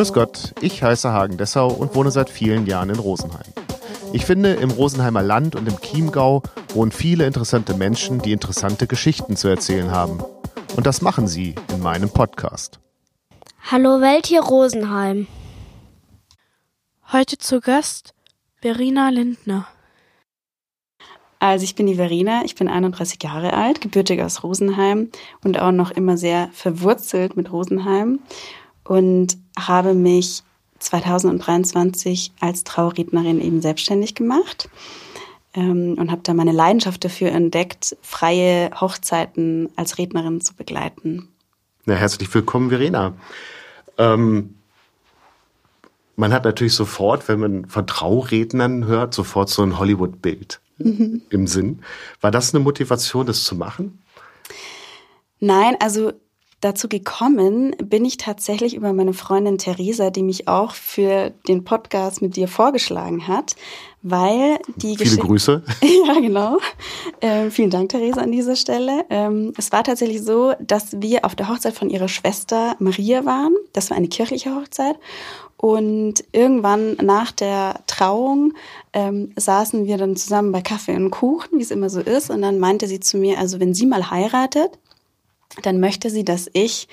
[0.00, 3.52] Grüß Gott, ich heiße Hagen Dessau und wohne seit vielen Jahren in Rosenheim.
[4.14, 6.42] Ich finde, im Rosenheimer Land und im Chiemgau
[6.72, 10.24] wohnen viele interessante Menschen, die interessante Geschichten zu erzählen haben.
[10.74, 12.80] Und das machen sie in meinem Podcast.
[13.70, 15.26] Hallo Welt hier Rosenheim.
[17.12, 18.14] Heute zu Gast
[18.62, 19.66] Verena Lindner.
[21.40, 25.10] Also ich bin die Verena, ich bin 31 Jahre alt, gebürtig aus Rosenheim
[25.44, 28.20] und auch noch immer sehr verwurzelt mit Rosenheim
[28.90, 30.42] und habe mich
[30.80, 34.68] 2023 als Trauerrednerin eben selbstständig gemacht
[35.54, 41.28] ähm, und habe da meine Leidenschaft dafür entdeckt, freie Hochzeiten als Rednerin zu begleiten.
[41.86, 43.14] Ja, herzlich willkommen, Verena.
[43.96, 44.56] Ähm,
[46.16, 51.22] man hat natürlich sofort, wenn man von Traurednern hört, sofort so ein Hollywood-Bild mhm.
[51.30, 51.82] im Sinn.
[52.20, 54.02] War das eine Motivation, das zu machen?
[55.38, 56.12] Nein, also
[56.60, 62.20] Dazu gekommen bin ich tatsächlich über meine Freundin Theresa, die mich auch für den Podcast
[62.20, 63.56] mit dir vorgeschlagen hat,
[64.02, 65.62] weil die Viele Geschichte Grüße.
[66.06, 66.58] ja, genau.
[67.22, 69.06] Ähm, vielen Dank, Theresa, an dieser Stelle.
[69.08, 73.54] Ähm, es war tatsächlich so, dass wir auf der Hochzeit von ihrer Schwester Maria waren.
[73.72, 74.96] Das war eine kirchliche Hochzeit.
[75.56, 78.52] Und irgendwann nach der Trauung
[78.92, 82.28] ähm, saßen wir dann zusammen bei Kaffee und Kuchen, wie es immer so ist.
[82.28, 84.78] Und dann meinte sie zu mir, also wenn sie mal heiratet,
[85.62, 86.88] dann möchte sie, dass ich,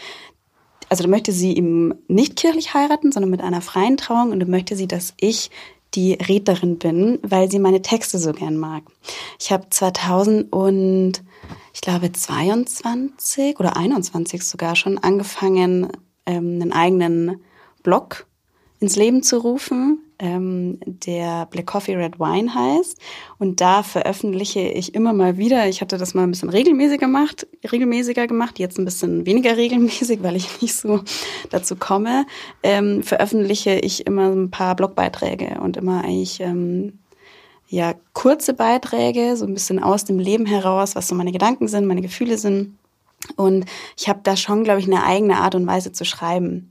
[0.90, 4.50] also dann möchte sie ihm nicht kirchlich heiraten, sondern mit einer freien Trauung und dann
[4.50, 5.52] möchte sie, dass ich
[5.94, 8.84] die Rednerin bin, weil sie meine Texte so gern mag.
[9.40, 11.24] Ich habe 2000 und
[11.74, 15.90] ich glaube 22 oder 21 sogar schon angefangen,
[16.26, 17.42] ähm, einen eigenen
[17.84, 18.27] Blog
[18.80, 22.98] ins Leben zu rufen, ähm, der Black Coffee Red Wine heißt.
[23.40, 25.68] Und da veröffentliche ich immer mal wieder.
[25.68, 30.22] Ich hatte das mal ein bisschen regelmäßiger gemacht, regelmäßiger gemacht, jetzt ein bisschen weniger regelmäßig,
[30.22, 31.02] weil ich nicht so
[31.50, 32.26] dazu komme.
[32.64, 37.00] Ähm, veröffentliche ich immer ein paar Blogbeiträge und immer eigentlich ähm,
[37.68, 41.86] ja kurze Beiträge, so ein bisschen aus dem Leben heraus, was so meine Gedanken sind,
[41.86, 42.78] meine Gefühle sind.
[43.36, 43.66] Und
[43.98, 46.70] ich habe da schon, glaube ich, eine eigene Art und Weise zu schreiben.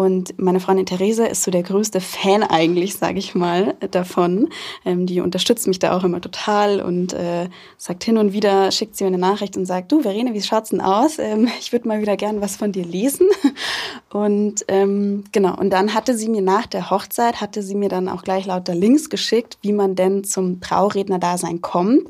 [0.00, 4.48] Und meine Freundin Therese ist so der größte Fan eigentlich, sage ich mal, davon.
[4.86, 8.96] Ähm, die unterstützt mich da auch immer total und äh, sagt hin und wieder, schickt
[8.96, 11.18] sie mir eine Nachricht und sagt, du Verene, wie schaut's denn aus?
[11.18, 13.28] Ähm, ich würde mal wieder gern was von dir lesen.
[14.10, 18.08] Und ähm, genau, und dann hatte sie mir nach der Hochzeit, hatte sie mir dann
[18.08, 22.08] auch gleich lauter Links geschickt, wie man denn zum Trauredner-Dasein kommt.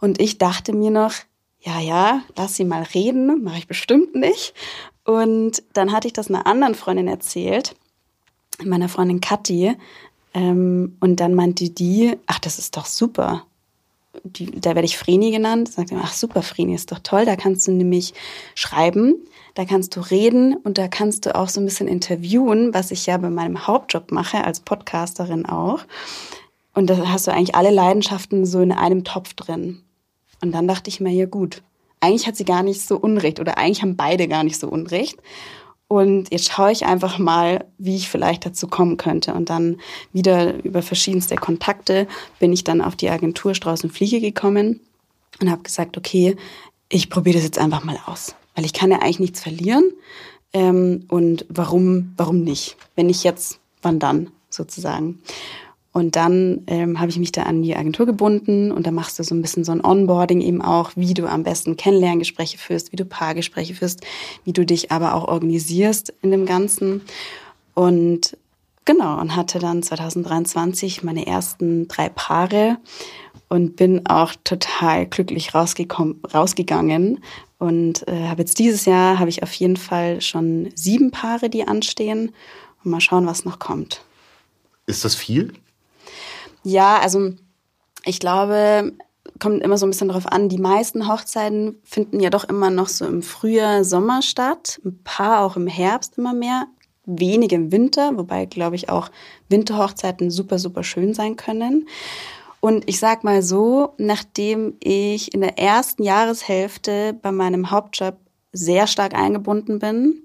[0.00, 1.12] Und ich dachte mir noch,
[1.60, 4.54] ja, ja, lass sie mal reden, mache ich bestimmt nicht.
[5.04, 7.74] Und dann hatte ich das einer anderen Freundin erzählt,
[8.62, 9.76] meiner Freundin Kathi.
[10.34, 13.44] Ähm, und dann meinte die, ach, das ist doch super.
[14.24, 15.72] Die, da werde ich Vreni genannt.
[15.72, 17.24] Sagt ach super, Vreni ist doch toll.
[17.24, 18.14] Da kannst du nämlich
[18.54, 19.14] schreiben,
[19.54, 23.06] da kannst du reden und da kannst du auch so ein bisschen interviewen, was ich
[23.06, 25.80] ja bei meinem Hauptjob mache, als Podcasterin auch.
[26.74, 29.82] Und da hast du eigentlich alle Leidenschaften so in einem Topf drin.
[30.42, 31.62] Und dann dachte ich mir, ja gut,
[32.00, 35.18] eigentlich hat sie gar nicht so Unrecht oder eigentlich haben beide gar nicht so Unrecht.
[35.88, 39.34] Und jetzt schaue ich einfach mal, wie ich vielleicht dazu kommen könnte.
[39.34, 39.80] Und dann
[40.12, 42.06] wieder über verschiedenste Kontakte
[42.38, 44.80] bin ich dann auf die Agentur Strauß und Fliege gekommen
[45.40, 46.36] und habe gesagt, okay,
[46.88, 48.36] ich probiere das jetzt einfach mal aus.
[48.54, 49.92] Weil ich kann ja eigentlich nichts verlieren.
[50.52, 52.76] Ähm, und warum, warum nicht?
[52.94, 55.20] Wenn nicht jetzt, wann dann sozusagen?
[55.92, 59.24] Und dann ähm, habe ich mich da an die Agentur gebunden und da machst du
[59.24, 62.96] so ein bisschen so ein Onboarding eben auch, wie du am besten Kennenlerngespräche führst, wie
[62.96, 64.06] du Paargespräche führst,
[64.44, 67.02] wie du dich aber auch organisierst in dem Ganzen.
[67.74, 68.36] Und
[68.84, 72.78] genau, und hatte dann 2023 meine ersten drei Paare
[73.48, 77.18] und bin auch total glücklich rausgekommen, rausgegangen.
[77.58, 81.66] Und äh, habe jetzt dieses Jahr, habe ich auf jeden Fall schon sieben Paare, die
[81.66, 82.32] anstehen.
[82.84, 84.02] Und mal schauen, was noch kommt.
[84.86, 85.52] Ist das viel?
[86.62, 87.32] Ja, also
[88.04, 88.92] ich glaube,
[89.38, 90.48] kommt immer so ein bisschen darauf an.
[90.48, 94.80] Die meisten Hochzeiten finden ja doch immer noch so im Frühjahr, Sommer statt.
[94.84, 96.66] Ein paar auch im Herbst immer mehr.
[97.06, 99.10] Wenige im Winter, wobei, glaube ich, auch
[99.48, 101.88] Winterhochzeiten super, super schön sein können.
[102.60, 108.16] Und ich sag mal so, nachdem ich in der ersten Jahreshälfte bei meinem Hauptjob
[108.52, 110.22] sehr stark eingebunden bin,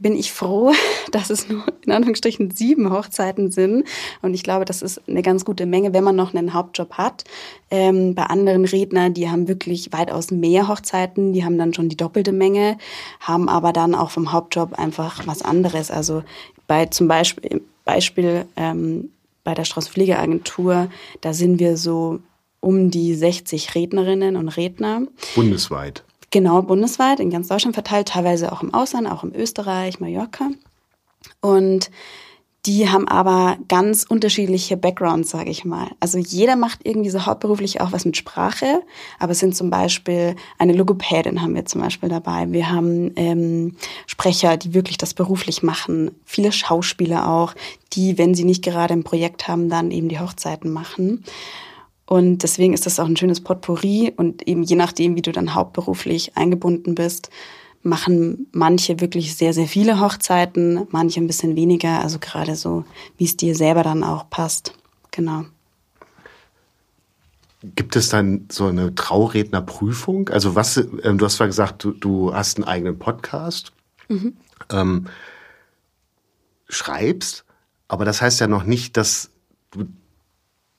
[0.00, 0.72] bin ich froh,
[1.12, 3.84] dass es nur in Anführungsstrichen sieben Hochzeiten sind.
[4.22, 7.24] Und ich glaube, das ist eine ganz gute Menge, wenn man noch einen Hauptjob hat.
[7.70, 11.96] Ähm, bei anderen Rednern, die haben wirklich weitaus mehr Hochzeiten, die haben dann schon die
[11.96, 12.78] doppelte Menge,
[13.20, 15.90] haben aber dann auch vom Hauptjob einfach was anderes.
[15.90, 16.24] Also
[16.66, 19.10] bei zum Beispiel, Beispiel ähm,
[19.44, 20.88] bei der Straßenfliegeagentur,
[21.20, 22.20] da sind wir so
[22.60, 25.06] um die 60 Rednerinnen und Redner.
[25.34, 26.04] Bundesweit.
[26.30, 30.50] Genau, bundesweit, in ganz Deutschland verteilt, teilweise auch im Ausland, auch in Österreich, Mallorca.
[31.40, 31.90] Und
[32.66, 35.88] die haben aber ganz unterschiedliche Backgrounds, sage ich mal.
[35.98, 38.82] Also jeder macht irgendwie so hauptberuflich auch was mit Sprache,
[39.18, 42.52] aber es sind zum Beispiel eine Logopädin haben wir zum Beispiel dabei.
[42.52, 43.76] Wir haben ähm,
[44.06, 46.10] Sprecher, die wirklich das beruflich machen.
[46.26, 47.54] Viele Schauspieler auch,
[47.94, 51.24] die, wenn sie nicht gerade ein Projekt haben, dann eben die Hochzeiten machen.
[52.10, 55.54] Und deswegen ist das auch ein schönes Potpourri und eben je nachdem, wie du dann
[55.54, 57.30] hauptberuflich eingebunden bist,
[57.84, 62.84] machen manche wirklich sehr, sehr viele Hochzeiten, manche ein bisschen weniger, also gerade so,
[63.16, 64.74] wie es dir selber dann auch passt.
[65.12, 65.44] Genau.
[67.62, 70.30] Gibt es dann so eine Traurednerprüfung?
[70.30, 73.70] Also was, ähm, du hast zwar gesagt, du, du hast einen eigenen Podcast,
[74.08, 74.36] mhm.
[74.72, 75.06] ähm,
[76.68, 77.44] schreibst,
[77.86, 79.30] aber das heißt ja noch nicht, dass
[79.70, 79.84] du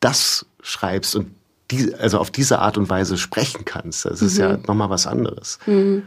[0.02, 1.36] das schreibst und
[1.72, 4.06] die, also auf diese Art und Weise sprechen kannst.
[4.06, 4.42] Das ist mhm.
[4.42, 5.58] ja nochmal was anderes.
[5.66, 6.04] Mhm.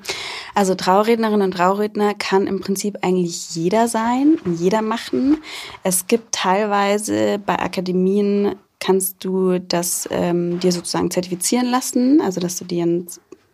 [0.54, 5.38] Also Traurednerin und Trauredner kann im Prinzip eigentlich jeder sein, jeder machen.
[5.82, 12.56] Es gibt teilweise bei Akademien kannst du das ähm, dir sozusagen zertifizieren lassen, also dass
[12.56, 13.06] du dir ein,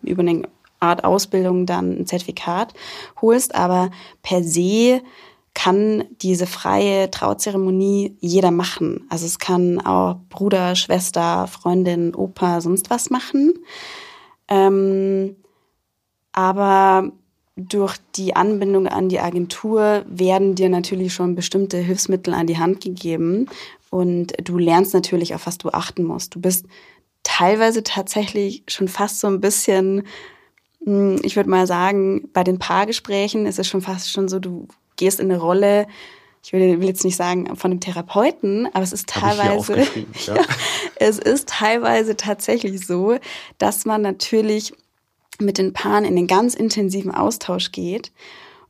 [0.02, 0.42] über eine
[0.80, 2.74] Art Ausbildung dann ein Zertifikat
[3.20, 3.90] holst, aber
[4.22, 5.02] per se
[5.62, 9.04] kann diese freie Trauzeremonie jeder machen.
[9.10, 13.52] Also es kann auch Bruder, Schwester, Freundin, Opa, sonst was machen.
[14.48, 15.36] Ähm,
[16.32, 17.12] aber
[17.56, 22.80] durch die Anbindung an die Agentur werden dir natürlich schon bestimmte Hilfsmittel an die Hand
[22.80, 23.46] gegeben
[23.90, 26.34] und du lernst natürlich, auf was du achten musst.
[26.34, 26.64] Du bist
[27.22, 30.04] teilweise tatsächlich schon fast so ein bisschen,
[30.86, 34.66] hm, ich würde mal sagen, bei den Paargesprächen ist es schon fast schon so, du
[35.00, 35.88] gehst in eine Rolle,
[36.42, 39.78] ich will, will jetzt nicht sagen von einem Therapeuten, aber es ist teilweise,
[40.26, 40.34] ja.
[40.34, 40.42] ja,
[40.96, 43.16] es ist teilweise tatsächlich so,
[43.58, 44.72] dass man natürlich
[45.40, 48.12] mit den Paaren in den ganz intensiven Austausch geht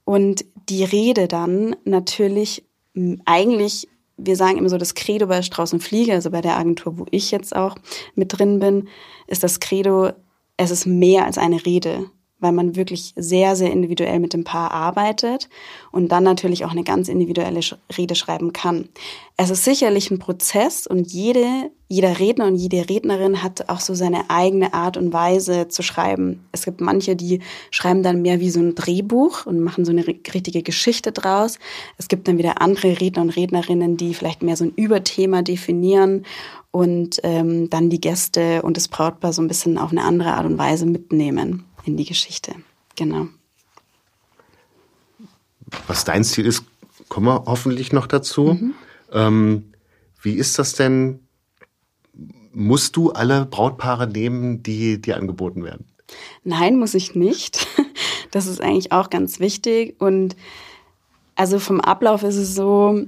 [0.05, 2.65] und die Rede dann natürlich
[3.25, 6.99] eigentlich, wir sagen immer so das Credo bei Strauß und Fliege, also bei der Agentur,
[6.99, 7.77] wo ich jetzt auch
[8.15, 8.89] mit drin bin,
[9.27, 10.13] ist das Credo,
[10.57, 12.11] es ist mehr als eine Rede
[12.41, 15.49] weil man wirklich sehr, sehr individuell mit dem Paar arbeitet
[15.93, 17.61] und dann natürlich auch eine ganz individuelle
[17.97, 18.89] Rede schreiben kann.
[19.37, 23.95] Es ist sicherlich ein Prozess und jede, jeder Redner und jede Rednerin hat auch so
[23.95, 26.47] seine eigene Art und Weise zu schreiben.
[26.53, 27.41] Es gibt manche, die
[27.71, 31.59] schreiben dann mehr wie so ein Drehbuch und machen so eine richtige Geschichte draus.
[31.97, 36.27] Es gibt dann wieder andere Redner und Rednerinnen, die vielleicht mehr so ein Überthema definieren
[36.71, 40.47] und ähm, dann die Gäste und das Brautpaar so ein bisschen auf eine andere Art
[40.47, 42.55] und Weise mitnehmen in die Geschichte.
[42.97, 43.29] Genau.
[45.87, 46.65] Was dein Ziel ist,
[47.09, 48.55] kommen wir hoffentlich noch dazu.
[48.55, 48.75] Mhm.
[49.13, 49.73] Ähm,
[50.23, 51.21] wie ist das denn?
[52.53, 55.87] Musst du alle Brautpaare nehmen, die dir angeboten werden?
[56.43, 57.67] Nein, muss ich nicht.
[58.33, 59.97] Das ist eigentlich auch ganz wichtig.
[60.01, 60.37] Und
[61.35, 63.05] also vom Ablauf ist es so,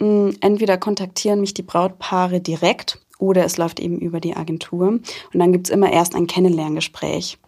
[0.00, 4.88] hm, entweder kontaktieren mich die Brautpaare direkt oder es läuft eben über die Agentur.
[4.88, 7.38] Und dann gibt es immer erst ein Kennenlerngespräch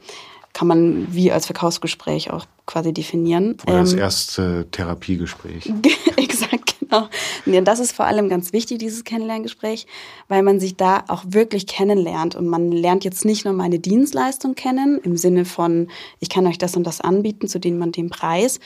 [0.58, 3.58] kann man wie als Verkaufsgespräch auch quasi definieren.
[3.64, 5.72] Oder das ähm, erste Therapiegespräch.
[6.16, 7.06] Exakt, genau.
[7.46, 9.87] Ja, das ist vor allem ganz wichtig, dieses Kennenlerngespräch,
[10.26, 14.56] weil man sich da auch wirklich kennenlernt und man lernt jetzt nicht nur meine Dienstleistung
[14.56, 18.11] kennen, im Sinne von, ich kann euch das und das anbieten zu dem und dem
[18.11, 18.59] Preis,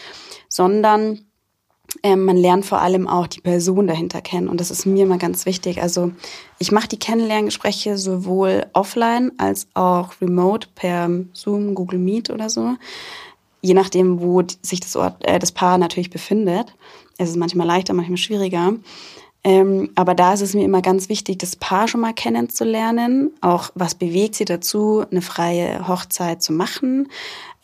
[0.49, 1.27] sondern
[2.03, 5.19] ähm, man lernt vor allem auch die Person dahinter kennen und das ist mir immer
[5.19, 5.83] ganz wichtig.
[5.83, 6.13] Also
[6.63, 12.77] ich mache die Kennenlerngespräche sowohl offline als auch remote per Zoom, Google Meet oder so,
[13.63, 16.73] je nachdem, wo sich das, Ort, äh, das Paar natürlich befindet.
[17.19, 18.75] Es ist manchmal leichter, manchmal schwieriger.
[19.43, 23.33] Ähm, aber da ist es mir immer ganz wichtig, das Paar schon mal kennenzulernen.
[23.41, 27.09] Auch was bewegt sie dazu, eine freie Hochzeit zu machen?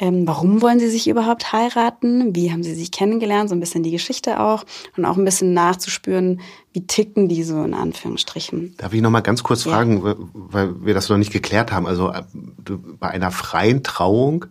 [0.01, 2.35] Ähm, warum wollen sie sich überhaupt heiraten?
[2.35, 3.49] Wie haben sie sich kennengelernt?
[3.49, 4.65] So ein bisschen die Geschichte auch.
[4.97, 6.41] Und auch ein bisschen nachzuspüren,
[6.73, 8.77] wie ticken die so in Anführungsstrichen.
[8.77, 9.73] Darf ich noch mal ganz kurz ja.
[9.73, 10.03] fragen,
[10.33, 11.87] weil wir das noch nicht geklärt haben.
[11.87, 12.23] Also äh,
[12.99, 14.47] bei einer freien Trauung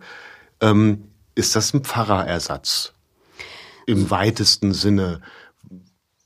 [0.60, 2.92] ähm, ist das ein Pfarrerersatz
[3.86, 5.22] im weitesten Sinne.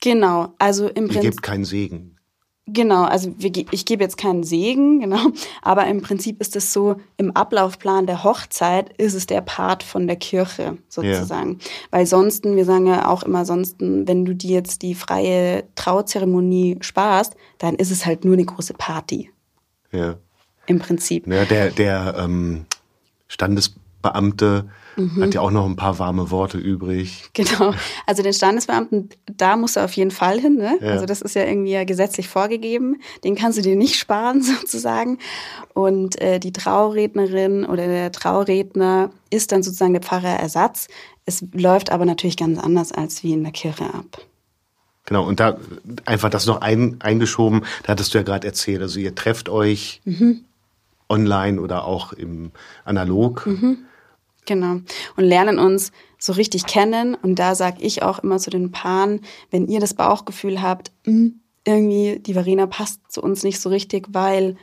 [0.01, 1.23] Genau, also im Prinzip.
[1.23, 2.12] Ihr gebt keinen Segen.
[2.73, 5.31] Genau, also ich gebe jetzt keinen Segen, genau,
[5.63, 10.07] aber im Prinzip ist es so, im Ablaufplan der Hochzeit ist es der Part von
[10.07, 11.59] der Kirche sozusagen.
[11.61, 11.67] Ja.
[11.91, 16.79] Weil sonst, wir sagen ja auch immer sonst, wenn du dir jetzt die freie Trauzeremonie
[16.81, 19.31] sparst, dann ist es halt nur eine große Party.
[19.91, 20.17] Ja.
[20.67, 21.27] Im Prinzip.
[21.27, 22.67] Ja, der der ähm,
[23.29, 25.23] Standes Beamte mhm.
[25.23, 27.31] hat ja auch noch ein paar warme Worte übrig.
[27.33, 27.73] Genau.
[28.07, 30.57] Also den Standesbeamten, da musst du auf jeden Fall hin.
[30.57, 30.79] Ne?
[30.81, 30.89] Ja.
[30.89, 33.01] Also das ist ja irgendwie gesetzlich vorgegeben.
[33.25, 35.19] Den kannst du dir nicht sparen sozusagen.
[35.75, 40.89] Und äh, die Traurednerin oder der Trauredner ist dann sozusagen der Pfarrerersatz.
[41.25, 44.21] Es läuft aber natürlich ganz anders als wie in der Kirche ab.
[45.05, 45.59] Genau, und da
[46.05, 50.01] einfach das noch ein, eingeschoben, da hattest du ja gerade erzählt, also ihr trefft euch
[50.05, 50.45] mhm.
[51.09, 52.53] online oder auch im
[52.85, 53.47] Analog.
[53.47, 53.79] Mhm.
[54.47, 54.81] Genau.
[55.17, 57.15] Und lernen uns so richtig kennen.
[57.15, 59.21] Und da sage ich auch immer zu den Paaren,
[59.51, 64.09] wenn ihr das Bauchgefühl habt, hm, irgendwie die Verena passt zu uns nicht so richtig,
[64.11, 64.57] weil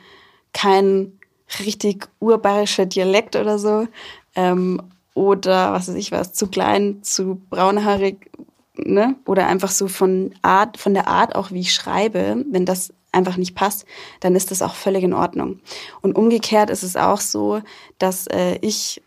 [0.54, 1.20] kein
[1.66, 3.88] richtig urbarischer Dialekt oder so
[4.36, 4.82] ähm,
[5.14, 8.32] oder was weiß ich was, zu klein, zu braunhaarig,
[8.76, 9.16] ne?
[9.26, 13.38] Oder einfach so von Art, von der Art auch, wie ich schreibe, wenn das einfach
[13.38, 13.86] nicht passt,
[14.20, 15.60] dann ist das auch völlig in Ordnung.
[16.02, 17.62] Und umgekehrt ist es auch so,
[17.98, 19.02] dass äh, ich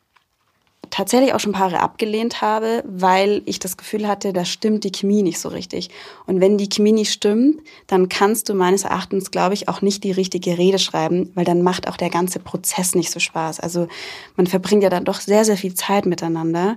[0.93, 5.23] tatsächlich auch schon Paare abgelehnt habe, weil ich das Gefühl hatte, da stimmt die Chemie
[5.23, 5.89] nicht so richtig.
[6.27, 10.05] Und wenn die Chemie nicht stimmt, dann kannst du meines Erachtens, glaube ich, auch nicht
[10.05, 13.59] die richtige Rede schreiben, weil dann macht auch der ganze Prozess nicht so Spaß.
[13.59, 13.89] Also
[14.37, 16.77] man verbringt ja dann doch sehr, sehr viel Zeit miteinander.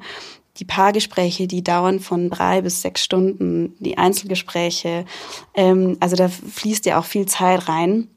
[0.59, 5.03] Die Paargespräche, die dauern von drei bis sechs Stunden, die Einzelgespräche,
[5.53, 8.07] ähm, also da fließt ja auch viel Zeit rein.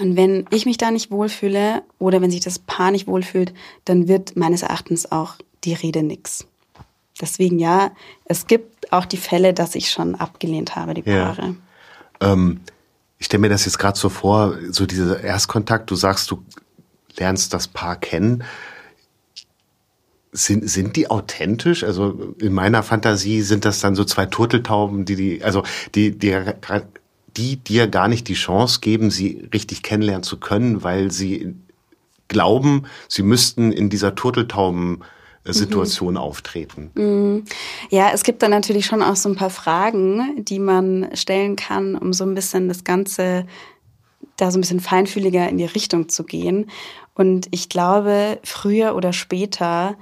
[0.00, 3.52] Und wenn ich mich da nicht wohlfühle oder wenn sich das Paar nicht wohlfühlt,
[3.84, 6.46] dann wird meines Erachtens auch die Rede nix.
[7.20, 7.90] Deswegen ja,
[8.24, 11.56] es gibt auch die Fälle, dass ich schon abgelehnt habe, die Paare.
[12.20, 12.32] Ja.
[12.32, 12.60] Ähm,
[13.18, 16.44] ich stelle mir das jetzt gerade so vor, so dieser Erstkontakt, du sagst, du
[17.16, 18.44] lernst das Paar kennen.
[20.30, 21.82] Sind, sind die authentisch?
[21.82, 25.64] Also in meiner Fantasie sind das dann so zwei Turteltauben, die die, also
[25.96, 26.32] die, die
[27.36, 31.54] die dir gar nicht die Chance geben, sie richtig kennenlernen zu können, weil sie
[32.28, 35.02] glauben, sie müssten in dieser Turteltauben
[35.52, 36.20] Situation mhm.
[36.20, 36.90] auftreten.
[36.94, 37.44] Mhm.
[37.90, 41.94] Ja, es gibt da natürlich schon auch so ein paar Fragen, die man stellen kann,
[41.94, 43.46] um so ein bisschen das Ganze
[44.36, 46.70] da so ein bisschen feinfühliger in die Richtung zu gehen.
[47.14, 49.96] Und ich glaube, früher oder später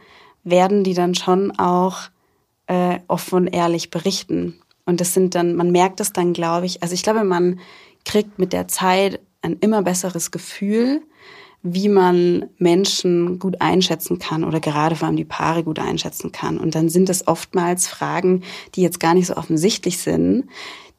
[0.45, 2.03] werden die dann schon auch
[2.67, 4.61] äh, offen und ehrlich berichten.
[4.87, 7.61] Und das sind dann, man merkt es dann, glaube ich, also ich glaube, man
[8.05, 11.03] kriegt mit der Zeit ein immer besseres Gefühl,
[11.63, 16.59] wie man Menschen gut einschätzen kann oder gerade vor allem die Paare gut einschätzen kann.
[16.59, 18.43] Und dann sind es oftmals Fragen,
[18.75, 20.45] die jetzt gar nicht so offensichtlich sind,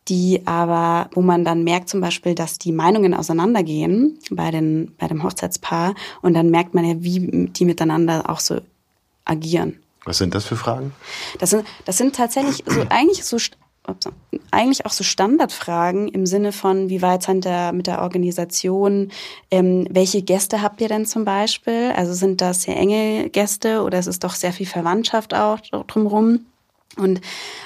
[0.09, 5.07] die aber, wo man dann merkt zum Beispiel, dass die Meinungen auseinandergehen bei, den, bei
[5.07, 8.59] dem Hochzeitspaar und dann merkt man ja, wie die miteinander auch so
[9.25, 9.79] agieren.
[10.05, 10.93] Was sind das für Fragen?
[11.39, 13.37] Das sind, das sind tatsächlich so eigentlich so
[14.51, 19.11] eigentlich auch so Standardfragen im Sinne von, wie weit seid ihr mit der Organisation?
[19.51, 21.93] Ähm, welche Gäste habt ihr denn zum Beispiel?
[21.95, 26.45] Also sind das sehr enge Gäste oder ist es doch sehr viel Verwandtschaft auch drumherum?
[26.97, 27.21] Und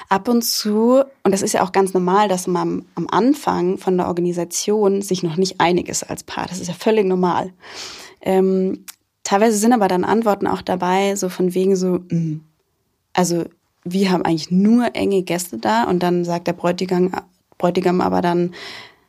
[0.08, 3.96] ab und zu, und das ist ja auch ganz normal, dass man am Anfang von
[3.96, 6.46] der Organisation sich noch nicht einig ist als Paar.
[6.46, 7.52] Das ist ja völlig normal.
[8.20, 8.84] Ähm,
[9.24, 12.44] teilweise sind aber dann Antworten auch dabei, so von wegen so, mh, mm,
[13.14, 13.44] also
[13.84, 17.12] wir haben eigentlich nur enge Gäste da und dann sagt der Bräutigam,
[17.58, 18.54] Bräutigam aber dann,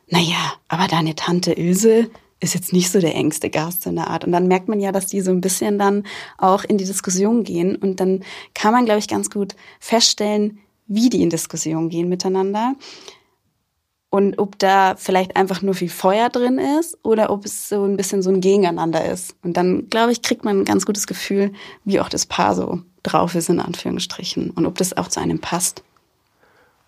[0.08, 4.24] naja, aber deine Tante Ilse ist jetzt nicht so der engste Gast in der Art.
[4.24, 6.04] Und dann merkt man ja, dass die so ein bisschen dann
[6.36, 7.74] auch in die Diskussion gehen.
[7.74, 8.22] Und dann
[8.54, 12.74] kann man, glaube ich, ganz gut feststellen, wie die in Diskussion gehen miteinander.
[14.10, 17.96] Und ob da vielleicht einfach nur viel Feuer drin ist oder ob es so ein
[17.96, 19.34] bisschen so ein Gegeneinander ist.
[19.42, 21.52] Und dann, glaube ich, kriegt man ein ganz gutes Gefühl,
[21.84, 25.38] wie auch das Paar so drauf ist, in Anführungsstrichen, und ob das auch zu einem
[25.38, 25.84] passt.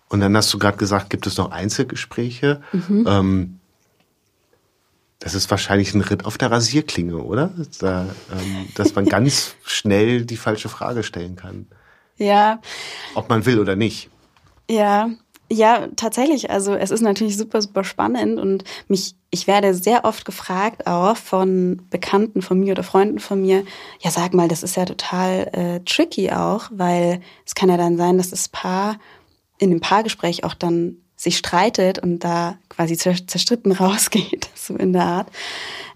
[0.09, 2.61] Und dann hast du gerade gesagt, gibt es noch Einzelgespräche.
[2.71, 3.05] Mhm.
[3.07, 3.59] Ähm,
[5.19, 7.51] das ist wahrscheinlich ein Ritt auf der Rasierklinge, oder?
[7.79, 11.67] Da, ähm, dass man ganz schnell die falsche Frage stellen kann.
[12.17, 12.61] Ja.
[13.15, 14.09] Ob man will oder nicht.
[14.69, 15.09] Ja,
[15.49, 16.49] ja, tatsächlich.
[16.49, 21.15] Also es ist natürlich super, super spannend und mich, ich werde sehr oft gefragt auch
[21.15, 23.63] von Bekannten von mir oder Freunden von mir,
[23.99, 27.97] ja sag mal, das ist ja total äh, tricky auch, weil es kann ja dann
[27.97, 28.97] sein, dass das Paar
[29.57, 35.03] in dem Paargespräch auch dann sich streitet und da quasi zerstritten rausgeht, so in der
[35.03, 35.27] Art.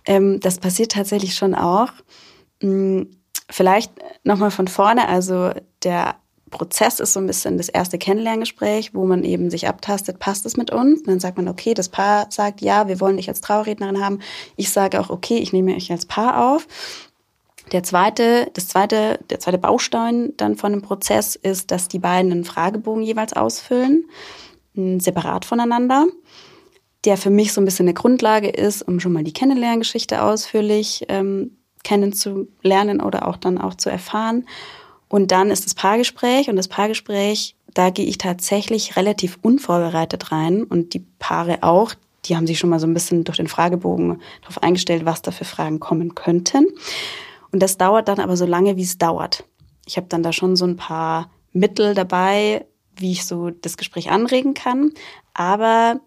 [0.05, 1.91] Ähm, das passiert tatsächlich schon auch.
[2.62, 3.10] Hm,
[3.50, 3.91] vielleicht
[4.24, 5.51] nochmal von vorne, also
[5.84, 6.15] der
[6.51, 10.58] Prozess ist so ein bisschen das erste Kennenlerngespräch, wo man eben sich abtastet, passt es
[10.58, 11.00] mit uns?
[11.00, 14.20] Und dann sagt man, okay, das Paar sagt, ja, wir wollen dich als Traurednerin haben.
[14.58, 16.67] Ich sage auch, okay, ich nehme euch als Paar auf.
[17.72, 22.31] Der zweite, das zweite, der zweite Baustein dann von dem Prozess ist, dass die beiden
[22.31, 24.05] einen Fragebogen jeweils ausfüllen,
[24.74, 26.08] separat voneinander,
[27.05, 31.05] der für mich so ein bisschen eine Grundlage ist, um schon mal die Kennenlerngeschichte ausführlich
[31.08, 34.46] ähm, kennenzulernen oder auch dann auch zu erfahren.
[35.12, 40.63] Und dann ist das Paargespräch und das Paargespräch, da gehe ich tatsächlich relativ unvorbereitet rein
[40.63, 41.96] und die Paare auch.
[42.24, 45.32] Die haben sich schon mal so ein bisschen durch den Fragebogen darauf eingestellt, was da
[45.32, 46.65] für Fragen kommen könnten.
[47.51, 49.44] Und das dauert dann aber so lange, wie es dauert.
[49.86, 52.65] Ich habe dann da schon so ein paar Mittel dabei,
[52.96, 54.94] wie ich so das Gespräch anregen kann.
[55.34, 56.00] Aber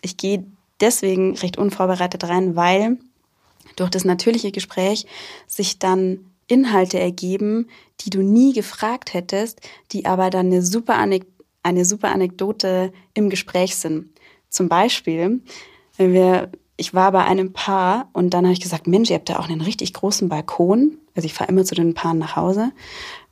[0.00, 0.46] ich gehe
[0.80, 2.96] deswegen recht unvorbereitet rein, weil
[3.76, 5.04] durch das natürliche Gespräch
[5.46, 7.68] sich dann Inhalte ergeben,
[8.00, 9.60] die du nie gefragt hättest,
[9.92, 11.26] die aber dann eine super, Anek
[11.62, 14.10] eine super Anekdote im Gespräch sind.
[14.48, 15.42] Zum Beispiel,
[15.96, 19.28] wenn wir, ich war bei einem Paar und dann habe ich gesagt, Mensch, ihr habt
[19.28, 20.98] da auch einen richtig großen Balkon.
[21.14, 22.72] Also ich fahre immer zu den Paaren nach Hause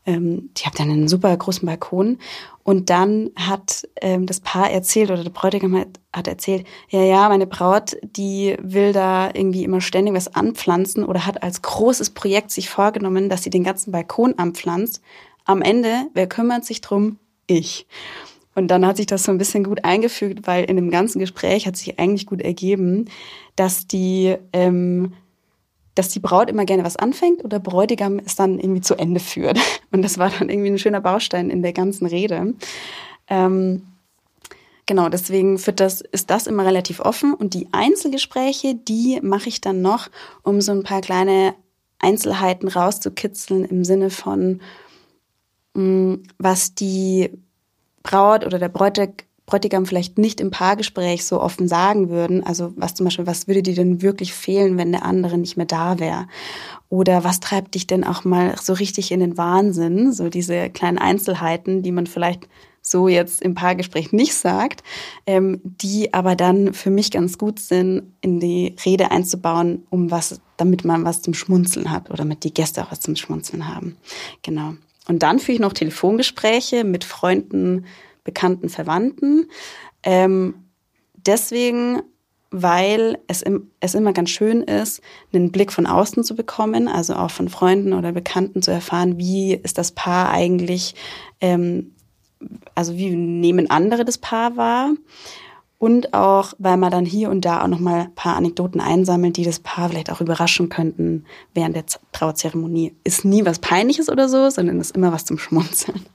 [0.07, 2.19] ähm, die habt dann einen super großen Balkon.
[2.63, 7.29] Und dann hat ähm, das Paar erzählt oder der Bräutigam hat, hat erzählt, ja, ja,
[7.29, 12.51] meine Braut, die will da irgendwie immer ständig was anpflanzen oder hat als großes Projekt
[12.51, 15.03] sich vorgenommen, dass sie den ganzen Balkon anpflanzt.
[15.45, 17.19] Am Ende, wer kümmert sich drum?
[17.47, 17.87] Ich.
[18.57, 21.67] Und dann hat sich das so ein bisschen gut eingefügt, weil in dem ganzen Gespräch
[21.67, 23.05] hat sich eigentlich gut ergeben,
[23.55, 25.13] dass die ähm,
[25.97, 29.19] dass die Braut immer gerne was anfängt und der Bräutigam es dann irgendwie zu Ende
[29.19, 29.59] führt.
[29.91, 32.53] Und das war dann irgendwie ein schöner Baustein in der ganzen Rede.
[33.29, 33.83] Ähm,
[34.85, 37.33] genau, deswegen für das, ist das immer relativ offen.
[37.33, 40.09] Und die Einzelgespräche, die mache ich dann noch,
[40.43, 41.55] um so ein paar kleine
[41.99, 44.61] Einzelheiten rauszukitzeln im Sinne von,
[45.73, 47.31] mm, was die
[48.03, 52.45] Braut oder der Bräutigam Bräutigam vielleicht nicht im Paargespräch so offen sagen würden.
[52.45, 55.67] Also was zum Beispiel, was würde dir denn wirklich fehlen, wenn der andere nicht mehr
[55.67, 56.27] da wäre?
[56.89, 60.13] Oder was treibt dich denn auch mal so richtig in den Wahnsinn?
[60.13, 62.49] So diese kleinen Einzelheiten, die man vielleicht
[62.83, 64.83] so jetzt im Paargespräch nicht sagt,
[65.27, 70.41] ähm, die aber dann für mich ganz gut sind, in die Rede einzubauen, um was,
[70.57, 73.97] damit man was zum Schmunzeln hat oder damit die Gäste auch was zum Schmunzeln haben.
[74.43, 74.75] Genau.
[75.09, 77.87] Und dann führe ich noch Telefongespräche mit Freunden,
[78.27, 79.49] bekannten Verwandten.
[80.03, 80.67] Ähm,
[81.15, 82.03] deswegen,
[82.51, 85.01] weil es, im, es immer ganz schön ist,
[85.33, 89.55] einen Blick von außen zu bekommen, also auch von Freunden oder Bekannten zu erfahren, wie
[89.55, 90.95] ist das Paar eigentlich,
[91.41, 91.93] ähm,
[92.75, 94.91] also wie nehmen andere das Paar wahr.
[95.79, 99.45] Und auch, weil man dann hier und da auch nochmal ein paar Anekdoten einsammelt, die
[99.45, 102.95] das Paar vielleicht auch überraschen könnten während der Trauzeremonie.
[103.05, 106.07] Ist nie was Peinliches oder so, sondern ist immer was zum Schmunzeln.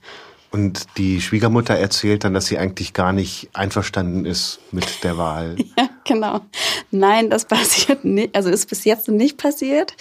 [0.52, 5.56] Und die Schwiegermutter erzählt dann, dass sie eigentlich gar nicht einverstanden ist mit der Wahl.
[5.78, 6.40] Ja, genau.
[6.90, 8.36] Nein, das passiert nicht.
[8.36, 9.94] Also ist bis jetzt nicht passiert.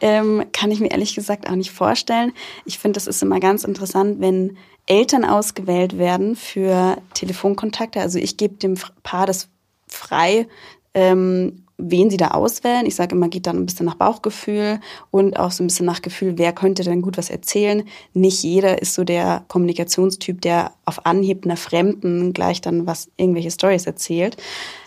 [0.00, 2.32] Ähm, kann ich mir ehrlich gesagt auch nicht vorstellen.
[2.64, 8.00] Ich finde, das ist immer ganz interessant, wenn Eltern ausgewählt werden für Telefonkontakte.
[8.00, 9.48] Also ich gebe dem Paar das
[9.86, 10.48] frei,
[10.94, 12.86] ähm, wen sie da auswählen.
[12.86, 14.80] Ich sage immer, geht dann ein bisschen nach Bauchgefühl
[15.10, 17.84] und auch so ein bisschen nach Gefühl, wer könnte denn gut was erzählen.
[18.14, 23.50] Nicht jeder ist so der Kommunikationstyp, der auf Anhieb einer Fremden gleich dann was, irgendwelche
[23.50, 24.36] Stories erzählt.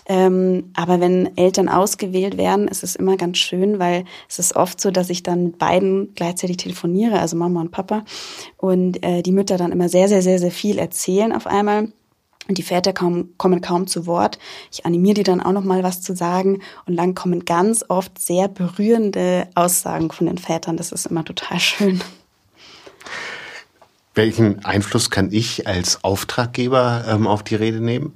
[0.07, 4.79] Ähm, aber wenn Eltern ausgewählt werden, ist es immer ganz schön, weil es ist oft
[4.79, 8.05] so, dass ich dann mit beiden gleichzeitig telefoniere, also Mama und Papa,
[8.57, 11.91] und äh, die Mütter dann immer sehr, sehr, sehr, sehr viel erzählen auf einmal.
[12.47, 14.37] Und die Väter kaum, kommen kaum zu Wort.
[14.71, 16.61] Ich animiere die dann auch noch mal was zu sagen.
[16.85, 20.77] Und dann kommen ganz oft sehr berührende Aussagen von den Vätern.
[20.77, 22.01] Das ist immer total schön.
[24.13, 28.13] Welchen Einfluss kann ich als Auftraggeber ähm, auf die Rede nehmen?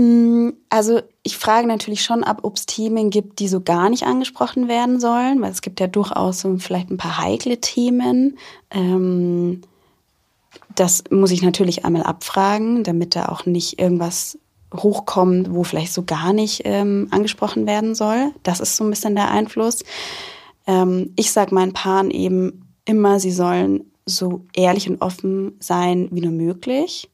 [0.00, 4.04] Mm, also ich frage natürlich schon ab, ob es Themen gibt, die so gar nicht
[4.04, 8.38] angesprochen werden sollen, weil es gibt ja durchaus so vielleicht ein paar heikle Themen.
[8.70, 9.62] Ähm,
[10.80, 14.38] das muss ich natürlich einmal abfragen, damit da auch nicht irgendwas
[14.74, 18.32] hochkommt, wo vielleicht so gar nicht ähm, angesprochen werden soll.
[18.44, 19.84] Das ist so ein bisschen der Einfluss.
[20.66, 26.22] Ähm, ich sage meinen Paaren eben immer, sie sollen so ehrlich und offen sein wie
[26.22, 27.10] nur möglich,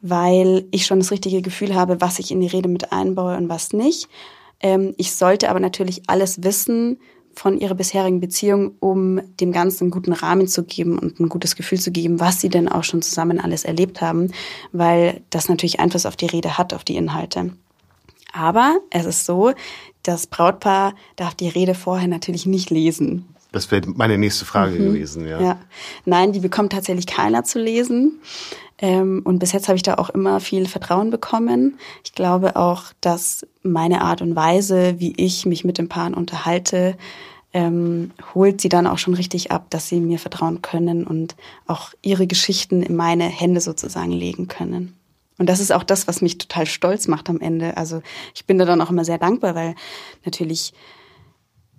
[0.00, 3.50] weil ich schon das richtige Gefühl habe, was ich in die Rede mit einbaue und
[3.50, 4.08] was nicht.
[4.60, 6.98] Ähm, ich sollte aber natürlich alles wissen,
[7.34, 11.56] von ihrer bisherigen Beziehung, um dem Ganzen einen guten Rahmen zu geben und ein gutes
[11.56, 14.32] Gefühl zu geben, was sie denn auch schon zusammen alles erlebt haben,
[14.72, 17.52] weil das natürlich Einfluss auf die Rede hat, auf die Inhalte.
[18.32, 19.52] Aber es ist so,
[20.02, 23.26] das Brautpaar darf die Rede vorher natürlich nicht lesen.
[23.52, 24.86] Das wäre meine nächste Frage mhm.
[24.86, 25.40] gewesen, ja.
[25.40, 25.60] ja.
[26.04, 28.20] Nein, die bekommt tatsächlich keiner zu lesen.
[28.78, 31.78] Ähm, und bis jetzt habe ich da auch immer viel Vertrauen bekommen.
[32.04, 36.96] Ich glaube auch, dass meine Art und Weise, wie ich mich mit den Paaren unterhalte,
[37.52, 41.90] ähm, holt sie dann auch schon richtig ab, dass sie mir vertrauen können und auch
[42.02, 44.96] ihre Geschichten in meine Hände sozusagen legen können.
[45.38, 47.76] Und das ist auch das, was mich total stolz macht am Ende.
[47.76, 48.02] Also
[48.34, 49.74] ich bin da dann auch immer sehr dankbar, weil
[50.24, 50.72] natürlich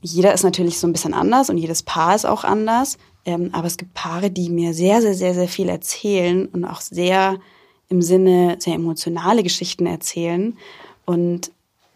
[0.01, 2.97] jeder ist natürlich so ein bisschen anders und jedes Paar ist auch anders.
[3.25, 6.81] Ähm, aber es gibt Paare, die mir sehr, sehr, sehr, sehr viel erzählen und auch
[6.81, 7.39] sehr
[7.89, 10.57] im Sinne sehr emotionale Geschichten erzählen.
[11.05, 11.51] Und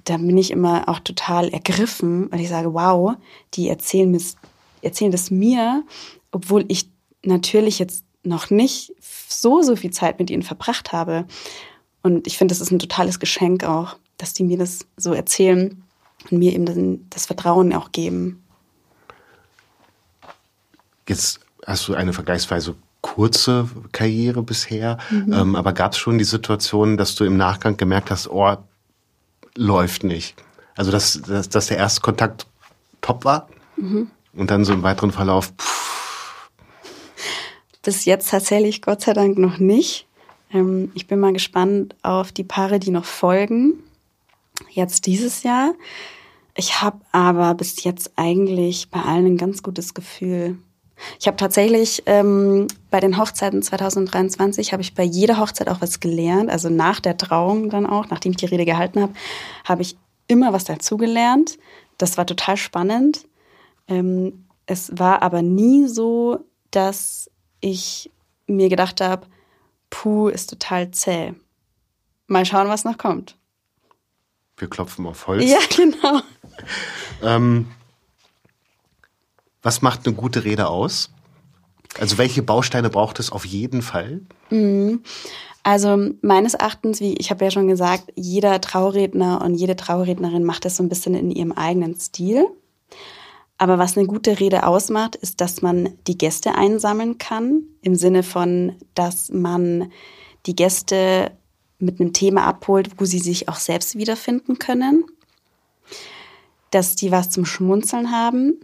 [0.06, 3.16] da bin ich immer auch total ergriffen, weil ich sage, wow,
[3.54, 4.20] die erzählen,
[4.82, 5.84] erzählen das mir,
[6.32, 6.90] obwohl ich
[7.24, 11.26] natürlich jetzt noch nicht so, so viel Zeit mit ihnen verbracht habe.
[12.02, 15.84] Und ich finde, das ist ein totales Geschenk auch, dass die mir das so erzählen
[16.30, 18.44] und mir eben das Vertrauen auch geben.
[21.10, 25.34] Jetzt hast du eine vergleichsweise kurze Karriere bisher, mhm.
[25.34, 28.58] ähm, aber gab es schon die Situation, dass du im Nachgang gemerkt hast, oh,
[29.56, 30.36] läuft nicht.
[30.76, 32.46] Also dass, dass, dass der erste Kontakt
[33.02, 34.12] top war mhm.
[34.34, 35.52] und dann so im weiteren Verlauf.
[35.58, 36.52] Pff.
[37.82, 40.06] Bis jetzt tatsächlich Gott sei Dank noch nicht.
[40.54, 43.82] Ähm, ich bin mal gespannt auf die Paare, die noch folgen.
[44.70, 45.74] Jetzt dieses Jahr.
[46.56, 50.60] Ich habe aber bis jetzt eigentlich bei allen ein ganz gutes Gefühl.
[51.20, 56.00] Ich habe tatsächlich ähm, bei den Hochzeiten 2023 habe ich bei jeder Hochzeit auch was
[56.00, 56.50] gelernt.
[56.50, 59.14] Also nach der Trauung dann auch, nachdem ich die Rede gehalten habe,
[59.66, 61.58] habe ich immer was dazugelernt.
[61.98, 63.26] Das war total spannend.
[63.88, 67.30] Ähm, es war aber nie so, dass
[67.62, 68.12] ich
[68.48, 69.28] mir gedacht habe,
[69.90, 71.34] puh, ist total zäh.
[72.28, 73.38] Mal schauen, was noch kommt.
[74.58, 75.50] Wir klopfen auf Holz.
[75.50, 76.22] Ja, genau.
[77.24, 77.68] ähm,
[79.62, 81.12] was macht eine gute Rede aus?
[82.00, 84.22] Also welche Bausteine braucht es auf jeden Fall?
[84.50, 85.02] Mhm.
[85.64, 90.66] Also meines Erachtens, wie ich habe ja schon gesagt, jeder Trauredner und jede Traurednerin macht
[90.66, 92.48] das so ein bisschen in ihrem eigenen Stil.
[93.58, 98.24] Aber was eine gute Rede ausmacht, ist, dass man die Gäste einsammeln kann, im Sinne
[98.24, 99.92] von, dass man
[100.46, 101.32] die Gäste
[101.78, 105.04] mit einem Thema abholt, wo sie sich auch selbst wiederfinden können,
[106.72, 108.62] dass die was zum Schmunzeln haben,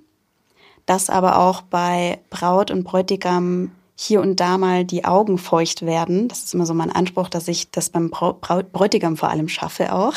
[0.85, 6.27] dass aber auch bei Braut und Bräutigam hier und da mal die Augen feucht werden.
[6.27, 10.13] Das ist immer so mein Anspruch, dass ich das beim Bräutigam vor allem schaffe auch.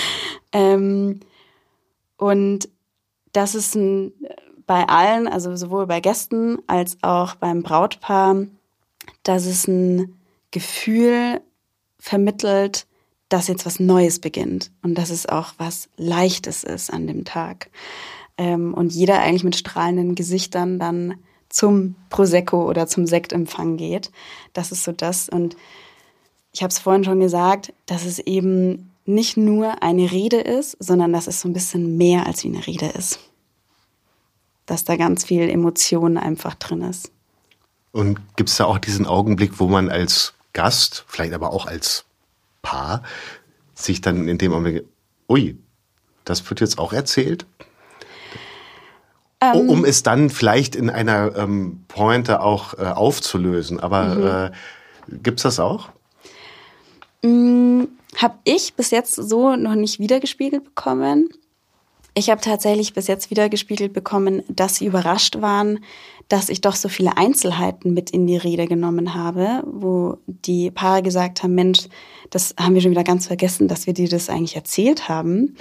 [0.52, 1.20] ähm,
[2.18, 2.68] und
[3.32, 4.12] das ist ein,
[4.66, 8.44] bei allen, also sowohl bei Gästen als auch beim Brautpaar,
[9.22, 11.40] dass es ein Gefühl
[11.98, 12.86] vermittelt,
[13.30, 17.70] dass jetzt was Neues beginnt und dass es auch was Leichtes ist an dem Tag
[18.42, 21.14] ähm, und jeder eigentlich mit strahlenden Gesichtern dann
[21.48, 24.10] zum Prosecco oder zum Sektempfang geht.
[24.52, 25.28] Das ist so das.
[25.28, 25.56] Und
[26.52, 31.12] ich habe es vorhin schon gesagt, dass es eben nicht nur eine Rede ist, sondern
[31.12, 33.20] dass es so ein bisschen mehr als wie eine Rede ist.
[34.66, 37.12] Dass da ganz viel Emotion einfach drin ist.
[37.92, 42.06] Und gibt es da auch diesen Augenblick, wo man als Gast, vielleicht aber auch als
[42.62, 43.04] Paar,
[43.74, 44.84] sich dann in dem Augenblick,
[45.28, 45.58] ui,
[46.24, 47.46] das wird jetzt auch erzählt?
[49.42, 53.80] Ähm, um es dann vielleicht in einer ähm, Pointe auch äh, aufzulösen.
[53.80, 54.52] Aber mhm.
[55.14, 55.88] äh, gibt's das auch?
[57.22, 61.28] Mhm, habe ich bis jetzt so noch nicht wiedergespiegelt bekommen.
[62.14, 65.80] Ich habe tatsächlich bis jetzt wiedergespiegelt bekommen, dass sie überrascht waren,
[66.28, 71.02] dass ich doch so viele Einzelheiten mit in die Rede genommen habe, wo die Paare
[71.02, 71.88] gesagt haben, Mensch,
[72.30, 75.56] das haben wir schon wieder ganz vergessen, dass wir dir das eigentlich erzählt haben.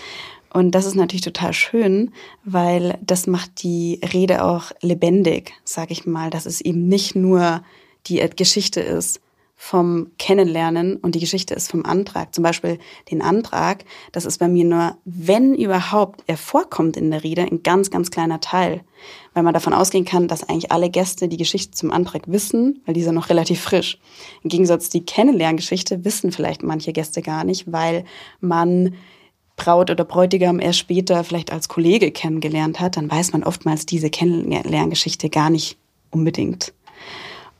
[0.54, 2.12] Und das ist natürlich total schön,
[2.44, 7.64] weil das macht die Rede auch lebendig, sag ich mal, dass es eben nicht nur
[8.08, 9.22] die Geschichte ist
[9.56, 12.34] vom Kennenlernen und die Geschichte ist vom Antrag.
[12.34, 12.80] Zum Beispiel
[13.12, 17.62] den Antrag, das ist bei mir nur, wenn überhaupt er vorkommt in der Rede, ein
[17.62, 18.82] ganz, ganz kleiner Teil.
[19.36, 22.96] Weil man davon ausgehen kann, dass eigentlich alle Gäste die Geschichte zum Antrag wissen, weil
[22.96, 24.00] die ist noch relativ frisch.
[24.44, 28.04] Im Gegensatz die Kennenlerngeschichte wissen vielleicht manche Gäste gar nicht, weil
[28.40, 28.96] man
[29.64, 34.10] Braut oder Bräutigam erst später vielleicht als Kollege kennengelernt hat, dann weiß man oftmals diese
[34.10, 35.78] Kennenlerngeschichte gar nicht
[36.10, 36.74] unbedingt.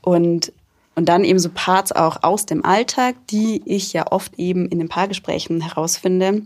[0.00, 0.52] Und,
[0.96, 4.80] und dann eben so Parts auch aus dem Alltag, die ich ja oft eben in
[4.80, 6.42] den Paargesprächen herausfinde,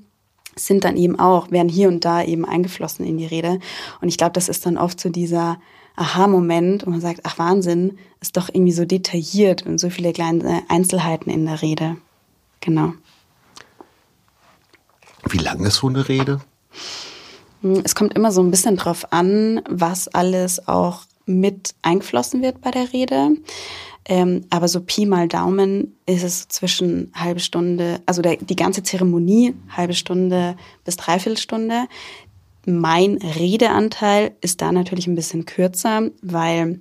[0.56, 3.58] sind dann eben auch, werden hier und da eben eingeflossen in die Rede.
[4.02, 5.58] Und ich glaube, das ist dann oft so dieser
[5.96, 10.62] Aha-Moment, wo man sagt, ach Wahnsinn, ist doch irgendwie so detailliert und so viele kleine
[10.68, 11.96] Einzelheiten in der Rede.
[12.60, 12.92] Genau.
[15.28, 16.40] Wie lang ist so eine Rede?
[17.84, 22.70] Es kommt immer so ein bisschen drauf an, was alles auch mit eingeflossen wird bei
[22.70, 23.30] der Rede.
[24.04, 28.84] Ähm, aber so Pi mal Daumen ist es zwischen halbe Stunde, also der, die ganze
[28.84, 31.86] Zeremonie, halbe Stunde bis dreiviertel Stunde.
[32.64, 36.80] Mein Redeanteil ist da natürlich ein bisschen kürzer, weil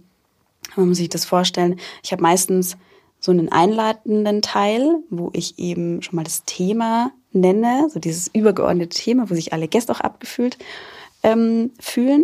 [0.75, 2.77] man muss sich das vorstellen, ich habe meistens
[3.19, 8.89] so einen einleitenden Teil, wo ich eben schon mal das Thema nenne, so dieses übergeordnete
[8.89, 10.57] Thema, wo sich alle Gäste auch abgefühlt
[11.23, 12.23] ähm, fühlen,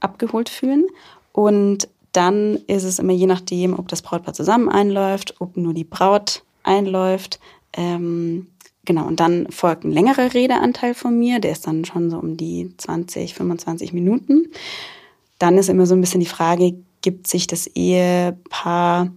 [0.00, 0.86] abgeholt fühlen.
[1.32, 5.84] Und dann ist es immer je nachdem, ob das Brautpaar zusammen einläuft, ob nur die
[5.84, 7.40] Braut einläuft.
[7.74, 8.46] Ähm,
[8.84, 12.36] genau, und dann folgt ein längerer Redeanteil von mir, der ist dann schon so um
[12.36, 14.48] die 20, 25 Minuten.
[15.38, 19.12] Dann ist immer so ein bisschen die Frage, gibt sich das Ehepaar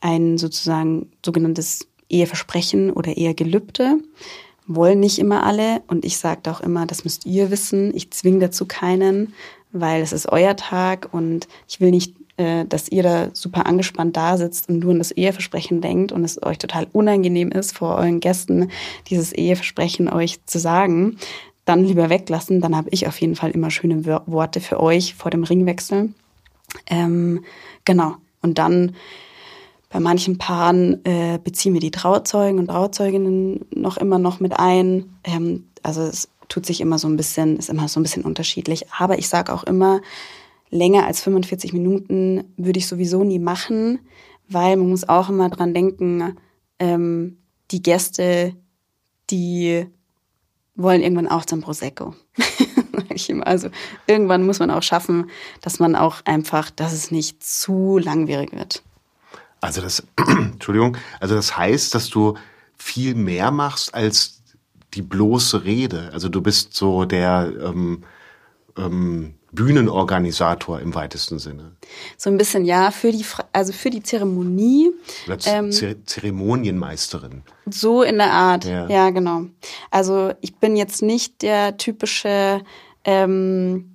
[0.00, 3.98] ein sozusagen sogenanntes Eheversprechen oder Ehegelübde?
[4.66, 5.82] Wollen nicht immer alle.
[5.88, 7.94] Und ich sage auch immer, das müsst ihr wissen.
[7.94, 9.34] Ich zwinge dazu keinen,
[9.72, 14.16] weil es ist euer Tag und ich will nicht äh, dass ihr da super angespannt
[14.16, 17.94] da sitzt und nur an das Eheversprechen denkt und es euch total unangenehm ist, vor
[17.94, 18.70] euren Gästen
[19.06, 21.16] dieses Eheversprechen euch zu sagen,
[21.64, 22.60] dann lieber weglassen.
[22.60, 26.12] Dann habe ich auf jeden Fall immer schöne Worte für euch vor dem Ringwechsel.
[26.86, 27.44] Ähm,
[27.84, 28.16] genau.
[28.42, 28.96] Und dann
[29.94, 35.14] bei manchen Paaren äh, beziehen wir die Trauzeugen und Trauzeuginnen noch immer noch mit ein.
[35.22, 38.86] Ähm, also es tut sich immer so ein bisschen, ist immer so ein bisschen unterschiedlich.
[38.98, 40.00] Aber ich sage auch immer,
[40.68, 44.00] länger als 45 Minuten würde ich sowieso nie machen,
[44.48, 46.38] weil man muss auch immer dran denken,
[46.80, 47.38] ähm,
[47.70, 48.56] die Gäste,
[49.30, 49.86] die
[50.74, 52.16] wollen irgendwann auch zum Prosecco.
[53.42, 53.68] also
[54.08, 55.30] irgendwann muss man auch schaffen,
[55.60, 58.82] dass man auch einfach, dass es nicht zu langwierig wird.
[59.64, 62.34] Also das, Entschuldigung, also das heißt, dass du
[62.76, 64.42] viel mehr machst als
[64.92, 66.10] die bloße Rede.
[66.12, 68.04] Also du bist so der ähm,
[68.76, 71.72] ähm, Bühnenorganisator im weitesten Sinne.
[72.18, 73.24] So ein bisschen, ja, für die,
[73.54, 74.90] also für die Zeremonie.
[75.26, 77.42] Oder ähm, Zeremonienmeisterin.
[77.64, 78.86] So in der Art, ja.
[78.88, 79.46] ja, genau.
[79.90, 82.60] Also ich bin jetzt nicht der typische
[83.04, 83.93] ähm,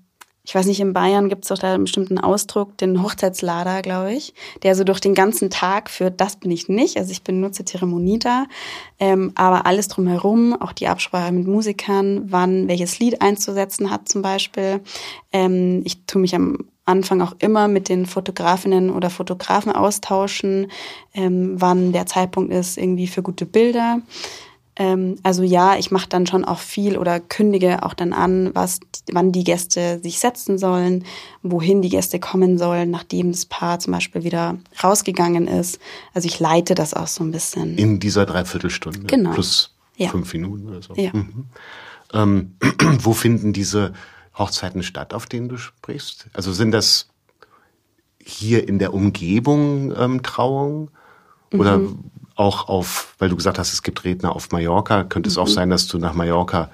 [0.49, 4.13] ich weiß nicht, in Bayern gibt es doch da einen bestimmten Ausdruck, den Hochzeitslader, glaube
[4.13, 4.33] ich,
[4.63, 6.19] der so durch den ganzen Tag führt.
[6.19, 6.97] Das bin ich nicht.
[6.97, 7.21] Also ich
[7.65, 8.47] Zeremonie da.
[8.99, 14.23] Ähm, aber alles drumherum, auch die Absprache mit Musikern, wann welches Lied einzusetzen hat zum
[14.23, 14.81] Beispiel.
[15.31, 20.71] Ähm, ich tue mich am Anfang auch immer mit den Fotografinnen oder Fotografen austauschen,
[21.13, 24.01] ähm, wann der Zeitpunkt ist irgendwie für gute Bilder.
[24.79, 28.79] Ähm, also ja, ich mache dann schon auch viel oder kündige auch dann an, was,
[29.11, 31.03] wann die Gäste sich setzen sollen,
[31.43, 35.79] wohin die Gäste kommen sollen, nachdem das Paar zum Beispiel wieder rausgegangen ist.
[36.13, 37.77] Also ich leite das auch so ein bisschen.
[37.77, 39.01] In dieser Dreiviertelstunde.
[39.01, 39.33] Genau.
[39.33, 40.07] Plus ja.
[40.09, 40.93] fünf Minuten oder so.
[40.95, 41.11] Ja.
[41.13, 41.45] Mhm.
[42.13, 42.55] Ähm,
[43.03, 43.91] wo finden diese
[44.33, 46.27] Hochzeiten statt, auf denen du sprichst?
[46.31, 47.09] Also sind das
[48.23, 50.89] hier in der Umgebung ähm, Trauungen?
[51.53, 55.38] Oder mhm auch auf, weil du gesagt hast, es gibt Redner auf Mallorca, könnte es
[55.38, 55.51] auch mhm.
[55.51, 56.71] sein, dass du nach Mallorca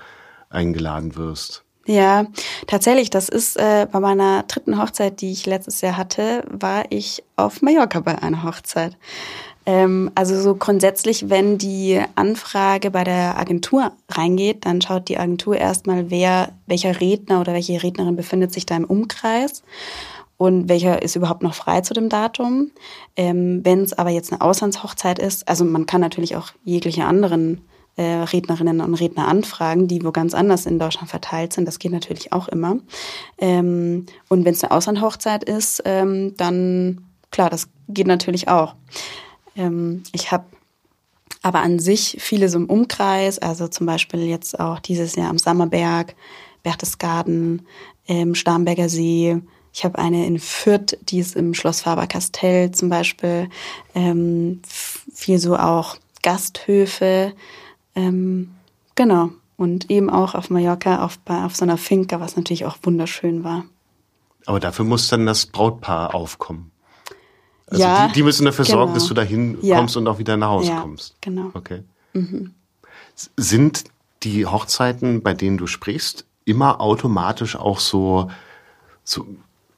[0.50, 1.64] eingeladen wirst.
[1.88, 2.28] Ja,
[2.68, 7.24] tatsächlich, das ist äh, bei meiner dritten Hochzeit, die ich letztes Jahr hatte, war ich
[7.36, 8.96] auf Mallorca bei einer Hochzeit.
[9.66, 15.58] Ähm, also so grundsätzlich, wenn die Anfrage bei der Agentur reingeht, dann schaut die Agentur
[15.58, 19.64] erstmal, wer, welcher Redner oder welche Rednerin befindet sich da im Umkreis
[20.38, 22.72] und welcher ist überhaupt noch frei zu dem Datum.
[23.16, 27.62] Ähm, Wenn es aber jetzt eine Auslandshochzeit ist, also man kann natürlich auch jegliche anderen
[27.96, 31.66] äh, Rednerinnen und Redner anfragen, die wo ganz anders in Deutschland verteilt sind.
[31.66, 32.78] Das geht natürlich auch immer.
[33.38, 38.76] Ähm, und wenn es eine Auslandhochzeit ist, ähm, dann klar, das geht natürlich auch.
[39.56, 40.46] Ähm, ich habe
[41.42, 45.38] aber an sich viele so im Umkreis, also zum Beispiel jetzt auch dieses Jahr am
[45.38, 46.16] Sammerberg,
[46.64, 47.66] Berchtesgaden,
[48.08, 49.40] ähm, Starnberger See,
[49.76, 53.50] ich habe eine in Fürth, die ist im Schloss Faber-Castell zum Beispiel.
[53.94, 57.34] Ähm, viel so auch Gasthöfe.
[57.94, 58.52] Ähm,
[58.96, 59.32] genau.
[59.58, 63.66] Und eben auch auf Mallorca, auf, auf so einer Finca, was natürlich auch wunderschön war.
[64.46, 66.72] Aber dafür muss dann das Brautpaar aufkommen.
[67.68, 68.78] Also ja, die, die müssen dafür genau.
[68.78, 69.76] sorgen, dass du dahin ja.
[69.76, 71.18] kommst und auch wieder nach Hause ja, kommst.
[71.20, 71.52] Genau.
[71.54, 71.84] Okay.
[72.14, 72.54] Mhm.
[73.36, 73.84] Sind
[74.24, 78.32] die Hochzeiten, bei denen du sprichst, immer automatisch auch so,
[79.04, 79.26] so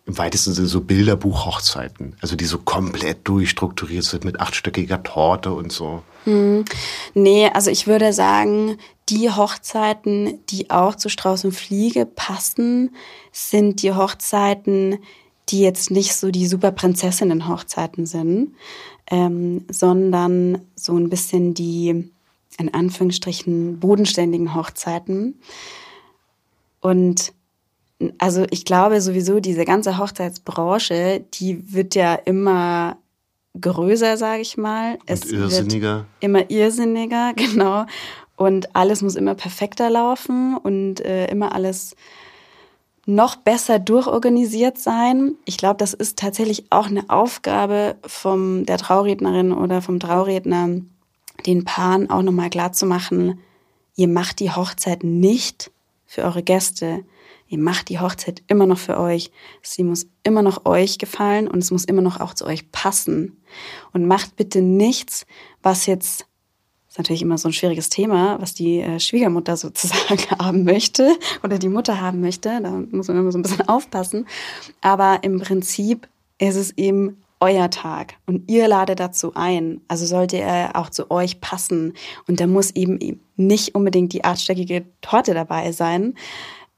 [0.07, 5.71] im weitesten Sinne so Bilderbuch-Hochzeiten, also die so komplett durchstrukturiert sind mit achtstöckiger Torte und
[5.71, 6.01] so.
[6.23, 6.63] Hm.
[7.13, 8.77] Nee, also ich würde sagen,
[9.09, 12.95] die Hochzeiten, die auch zu Strauß und Fliege passen,
[13.33, 14.97] sind die Hochzeiten,
[15.49, 18.55] die jetzt nicht so die Superprinzessinnen-Hochzeiten sind,
[19.11, 22.09] ähm, sondern so ein bisschen die,
[22.57, 25.39] in Anführungsstrichen, bodenständigen Hochzeiten.
[26.79, 27.33] Und
[28.17, 32.97] also ich glaube sowieso, diese ganze Hochzeitsbranche, die wird ja immer
[33.59, 34.95] größer, sage ich mal.
[34.95, 36.05] Und es irrsinniger.
[36.19, 37.85] immer irrsinniger, genau.
[38.35, 41.95] Und alles muss immer perfekter laufen und äh, immer alles
[43.07, 45.35] noch besser durchorganisiert sein.
[45.45, 50.81] Ich glaube, das ist tatsächlich auch eine Aufgabe vom der Traurednerin oder vom Trauredner,
[51.45, 53.39] den Paaren auch nochmal klar zu machen,
[53.95, 55.71] ihr macht die Hochzeit nicht
[56.05, 57.03] für eure Gäste
[57.47, 59.31] Ihr macht die Hochzeit immer noch für euch.
[59.61, 63.41] Sie muss immer noch euch gefallen und es muss immer noch auch zu euch passen.
[63.93, 65.25] Und macht bitte nichts,
[65.61, 66.27] was jetzt
[66.89, 71.59] ist natürlich immer so ein schwieriges Thema, was die äh, Schwiegermutter sozusagen haben möchte oder
[71.59, 72.59] die Mutter haben möchte.
[72.61, 74.25] Da muss man immer so ein bisschen aufpassen.
[74.81, 76.07] Aber im Prinzip
[76.39, 79.81] ist es eben euer Tag und ihr ladet dazu ein.
[79.87, 81.93] Also sollte er auch zu euch passen.
[82.27, 86.15] Und da muss eben nicht unbedingt die artstöckige Torte dabei sein.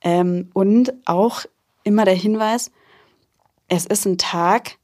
[0.02, 1.46] Ähm, und auch
[1.84, 2.72] immer der Hinweis,
[3.68, 4.78] es ist ein Tag,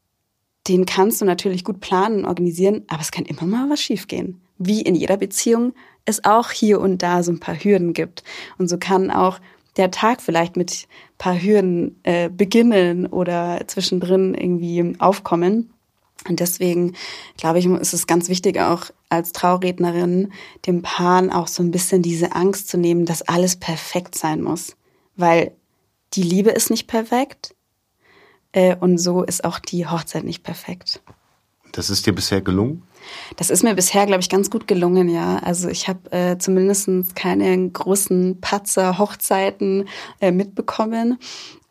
[0.67, 4.41] den kannst du natürlich gut planen und organisieren, aber es kann immer mal was schiefgehen.
[4.58, 5.73] Wie in jeder Beziehung
[6.06, 8.23] es auch hier und da so ein paar Hürden gibt.
[8.58, 9.39] Und so kann auch
[9.78, 15.73] der Tag vielleicht mit paar Hürden äh, beginnen oder zwischendrin irgendwie aufkommen.
[16.28, 16.93] Und deswegen
[17.38, 20.32] glaube ich, ist es ganz wichtig, auch als Traurednerin
[20.65, 24.75] dem Paaren auch so ein bisschen diese Angst zu nehmen, dass alles perfekt sein muss.
[25.15, 25.51] Weil
[26.13, 27.56] die Liebe ist nicht perfekt
[28.51, 31.01] äh, und so ist auch die Hochzeit nicht perfekt.
[31.71, 32.84] Das ist dir bisher gelungen?
[33.36, 35.38] Das ist mir bisher, glaube ich, ganz gut gelungen, ja.
[35.39, 39.88] Also ich habe äh, zumindest keine großen Patzer-Hochzeiten
[40.21, 41.19] äh, mitbekommen.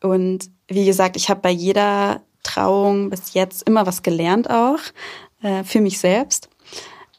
[0.03, 4.79] Und wie gesagt, ich habe bei jeder Trauung bis jetzt immer was gelernt auch
[5.43, 6.51] äh, für mich selbst.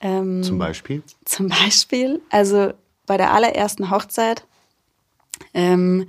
[0.01, 1.01] Ähm, zum Beispiel?
[1.25, 2.71] Zum Beispiel, also
[3.07, 4.45] bei der allerersten Hochzeit,
[5.55, 6.05] ähm,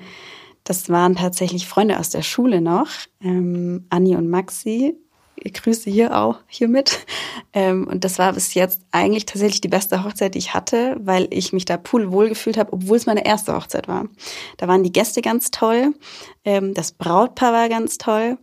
[0.64, 2.88] das waren tatsächlich Freunde aus der Schule noch,
[3.22, 4.96] ähm, Anni und Maxi,
[5.36, 6.98] ich grüße hier auch hiermit.
[7.52, 11.26] Ähm, und das war bis jetzt eigentlich tatsächlich die beste Hochzeit, die ich hatte, weil
[11.30, 14.08] ich mich da pudelwohl gefühlt habe, obwohl es meine erste Hochzeit war.
[14.58, 15.94] Da waren die Gäste ganz toll,
[16.44, 18.36] ähm, das Brautpaar war ganz toll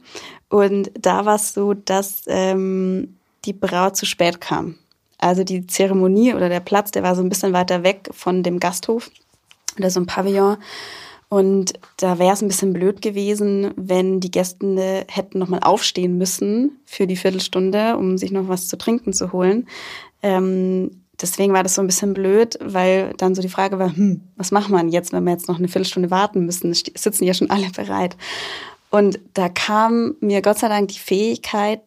[0.50, 4.80] und da war es so, dass ähm, die Braut zu spät kam.
[5.20, 8.60] Also die Zeremonie oder der Platz, der war so ein bisschen weiter weg von dem
[8.60, 9.12] Gasthof
[9.78, 10.58] oder so ein Pavillon.
[11.30, 16.80] Und da wäre es ein bisschen blöd gewesen, wenn die Gäste hätten nochmal aufstehen müssen
[16.86, 19.68] für die Viertelstunde, um sich noch was zu trinken zu holen.
[20.22, 24.22] Ähm, deswegen war das so ein bisschen blöd, weil dann so die Frage war, hm,
[24.36, 26.70] was macht man jetzt, wenn wir jetzt noch eine Viertelstunde warten müssen?
[26.70, 28.16] Es sitzen ja schon alle bereit.
[28.92, 31.82] Und da kam mir Gott sei Dank die Fähigkeit,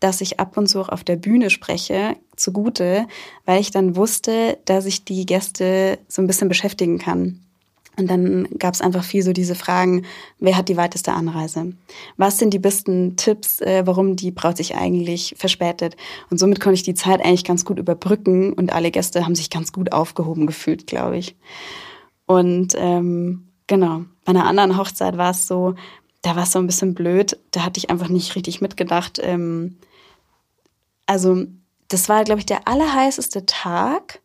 [0.00, 3.06] dass ich ab und zu auch auf der Bühne spreche, zugute,
[3.44, 7.40] weil ich dann wusste, dass ich die Gäste so ein bisschen beschäftigen kann.
[7.98, 10.04] Und dann gab es einfach viel so diese Fragen,
[10.38, 11.72] wer hat die weiteste Anreise?
[12.18, 15.96] Was sind die besten Tipps, äh, warum die Braut sich eigentlich verspätet?
[16.28, 19.48] Und somit konnte ich die Zeit eigentlich ganz gut überbrücken und alle Gäste haben sich
[19.48, 21.36] ganz gut aufgehoben gefühlt, glaube ich.
[22.26, 25.74] Und ähm, genau, bei einer anderen Hochzeit war es so,
[26.20, 29.20] da war es so ein bisschen blöd, da hatte ich einfach nicht richtig mitgedacht.
[29.22, 29.76] Ähm,
[31.06, 31.46] also
[31.88, 34.20] das war, glaube ich, der allerheißeste Tag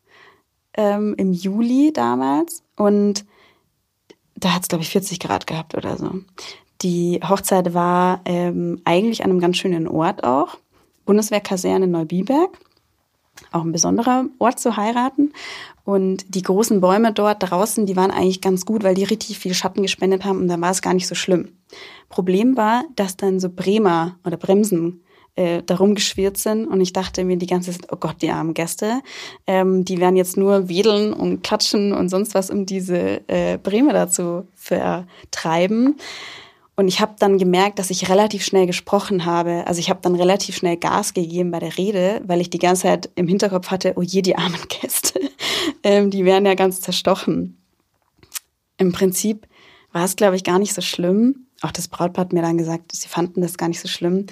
[0.75, 3.25] ähm, im Juli damals und
[4.35, 6.11] da hat es, glaube ich, 40 Grad gehabt oder so.
[6.81, 10.57] Die Hochzeit war ähm, eigentlich an einem ganz schönen Ort auch.
[11.05, 12.57] Bundeswehrkaserne Neubiberg.
[13.51, 15.31] Auch ein besonderer Ort zu heiraten.
[15.83, 19.53] Und die großen Bäume dort draußen, die waren eigentlich ganz gut, weil die richtig viel
[19.53, 21.49] Schatten gespendet haben und dann war es gar nicht so schlimm.
[22.09, 25.03] Problem war, dass dann so Bremer oder Bremsen
[25.35, 26.67] äh, darum geschwirrt sind.
[26.67, 29.01] Und ich dachte mir die ganze Zeit, oh Gott, die armen Gäste,
[29.47, 33.93] ähm, die werden jetzt nur wedeln und klatschen und sonst was, um diese äh, Bremer
[33.93, 35.95] dazu vertreiben.
[36.75, 39.67] Und ich habe dann gemerkt, dass ich relativ schnell gesprochen habe.
[39.67, 42.83] Also ich habe dann relativ schnell Gas gegeben bei der Rede, weil ich die ganze
[42.83, 45.19] Zeit im Hinterkopf hatte, oh je, die armen Gäste,
[45.83, 47.57] ähm, die werden ja ganz zerstochen.
[48.77, 49.47] Im Prinzip
[49.91, 51.45] war es, glaube ich, gar nicht so schlimm.
[51.61, 54.25] Auch das Brautpaar hat mir dann gesagt, sie fanden das gar nicht so schlimm.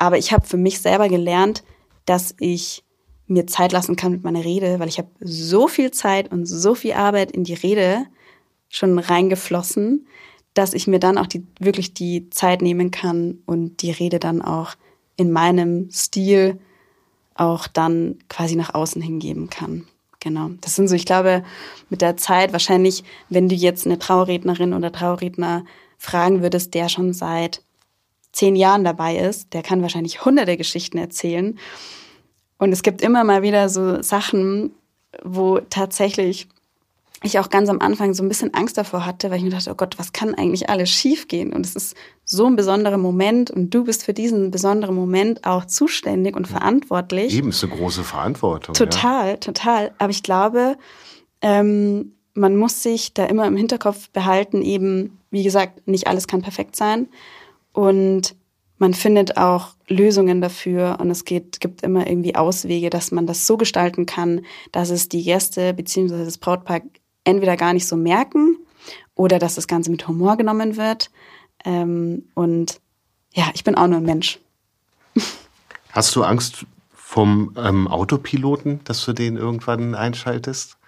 [0.00, 1.62] Aber ich habe für mich selber gelernt,
[2.06, 2.82] dass ich
[3.26, 6.74] mir Zeit lassen kann mit meiner Rede, weil ich habe so viel Zeit und so
[6.74, 8.06] viel Arbeit in die Rede
[8.70, 10.06] schon reingeflossen,
[10.54, 14.40] dass ich mir dann auch die, wirklich die Zeit nehmen kann und die Rede dann
[14.40, 14.74] auch
[15.16, 16.58] in meinem Stil
[17.34, 19.86] auch dann quasi nach außen hingeben kann.
[20.18, 20.48] Genau.
[20.62, 21.44] Das sind so, ich glaube,
[21.90, 25.66] mit der Zeit wahrscheinlich, wenn du jetzt eine Trauerrednerin oder Trauerredner
[25.98, 27.62] fragen würdest, der schon seit
[28.32, 31.58] zehn Jahren dabei ist, der kann wahrscheinlich hunderte Geschichten erzählen.
[32.58, 34.72] Und es gibt immer mal wieder so Sachen,
[35.22, 36.48] wo tatsächlich
[37.22, 39.70] ich auch ganz am Anfang so ein bisschen Angst davor hatte, weil ich mir dachte,
[39.70, 41.52] oh Gott, was kann eigentlich alles schiefgehen?
[41.52, 45.66] Und es ist so ein besonderer Moment und du bist für diesen besonderen Moment auch
[45.66, 47.34] zuständig und verantwortlich.
[47.34, 48.74] Eben ist eine große Verantwortung.
[48.74, 49.36] Total, ja.
[49.36, 49.92] total.
[49.98, 50.78] Aber ich glaube,
[51.42, 56.40] ähm, man muss sich da immer im Hinterkopf behalten, eben, wie gesagt, nicht alles kann
[56.40, 57.08] perfekt sein.
[57.72, 58.34] Und
[58.78, 63.46] man findet auch Lösungen dafür und es geht, gibt immer irgendwie Auswege, dass man das
[63.46, 64.40] so gestalten kann,
[64.72, 66.24] dass es die Gäste bzw.
[66.24, 66.80] das Brautpaar
[67.24, 68.56] entweder gar nicht so merken
[69.14, 71.10] oder dass das Ganze mit Humor genommen wird.
[71.64, 72.80] Ähm, und
[73.34, 74.40] ja, ich bin auch nur ein Mensch.
[75.92, 76.64] Hast du Angst
[76.94, 80.78] vom ähm, Autopiloten, dass du den irgendwann einschaltest?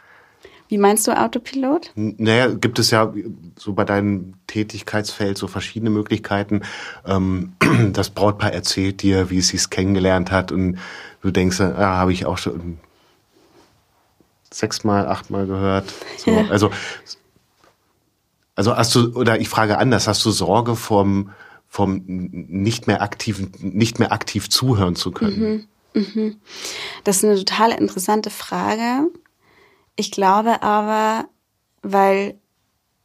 [0.72, 1.90] Wie meinst du Autopilot?
[1.96, 3.12] Naja, gibt es ja
[3.58, 6.62] so bei deinem Tätigkeitsfeld so verschiedene Möglichkeiten.
[7.04, 7.52] Ähm,
[7.92, 10.78] das Brautpaar erzählt dir, wie es sich kennengelernt hat und
[11.20, 12.78] du denkst, ah, habe ich auch schon
[14.50, 15.92] sechsmal, achtmal gehört.
[16.16, 16.38] So.
[16.48, 16.70] Also,
[18.54, 21.32] also hast du, oder ich frage anders, hast du Sorge vom,
[21.68, 25.68] vom nicht mehr aktiven, nicht mehr aktiv zuhören zu können?
[25.94, 26.02] Mhm.
[26.14, 26.36] Mhm.
[27.04, 29.10] Das ist eine total interessante Frage.
[29.96, 31.26] Ich glaube aber,
[31.82, 32.38] weil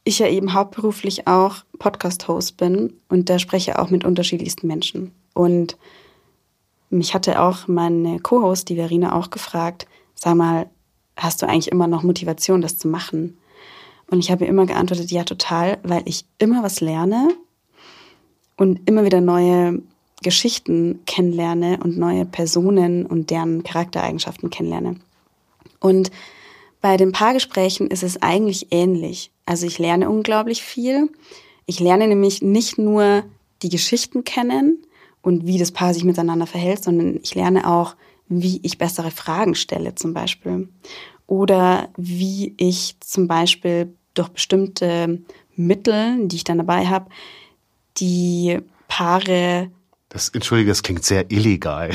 [0.04, 5.12] ich ja eben hauptberuflich auch Podcast-Host bin und da spreche auch mit unterschiedlichsten Menschen.
[5.34, 5.76] Und
[6.90, 10.70] mich hatte auch meine Co-Host, die Verena, auch gefragt, sag mal,
[11.16, 13.36] hast du eigentlich immer noch Motivation, das zu machen?
[14.10, 17.28] Und ich habe immer geantwortet, ja, total, weil ich immer was lerne
[18.56, 19.82] und immer wieder neue
[20.22, 24.96] Geschichten kennenlerne und neue Personen und deren Charaktereigenschaften kennenlerne.
[25.80, 26.10] Und
[26.80, 29.30] bei den Paargesprächen ist es eigentlich ähnlich.
[29.46, 31.10] Also ich lerne unglaublich viel.
[31.66, 33.24] Ich lerne nämlich nicht nur
[33.62, 34.84] die Geschichten kennen
[35.22, 37.96] und wie das Paar sich miteinander verhält, sondern ich lerne auch,
[38.28, 40.68] wie ich bessere Fragen stelle zum Beispiel.
[41.26, 45.22] Oder wie ich zum Beispiel durch bestimmte
[45.56, 47.10] Mittel, die ich dann dabei habe,
[47.98, 49.70] die Paare.
[50.08, 51.90] Das, entschuldige, das klingt sehr illegal.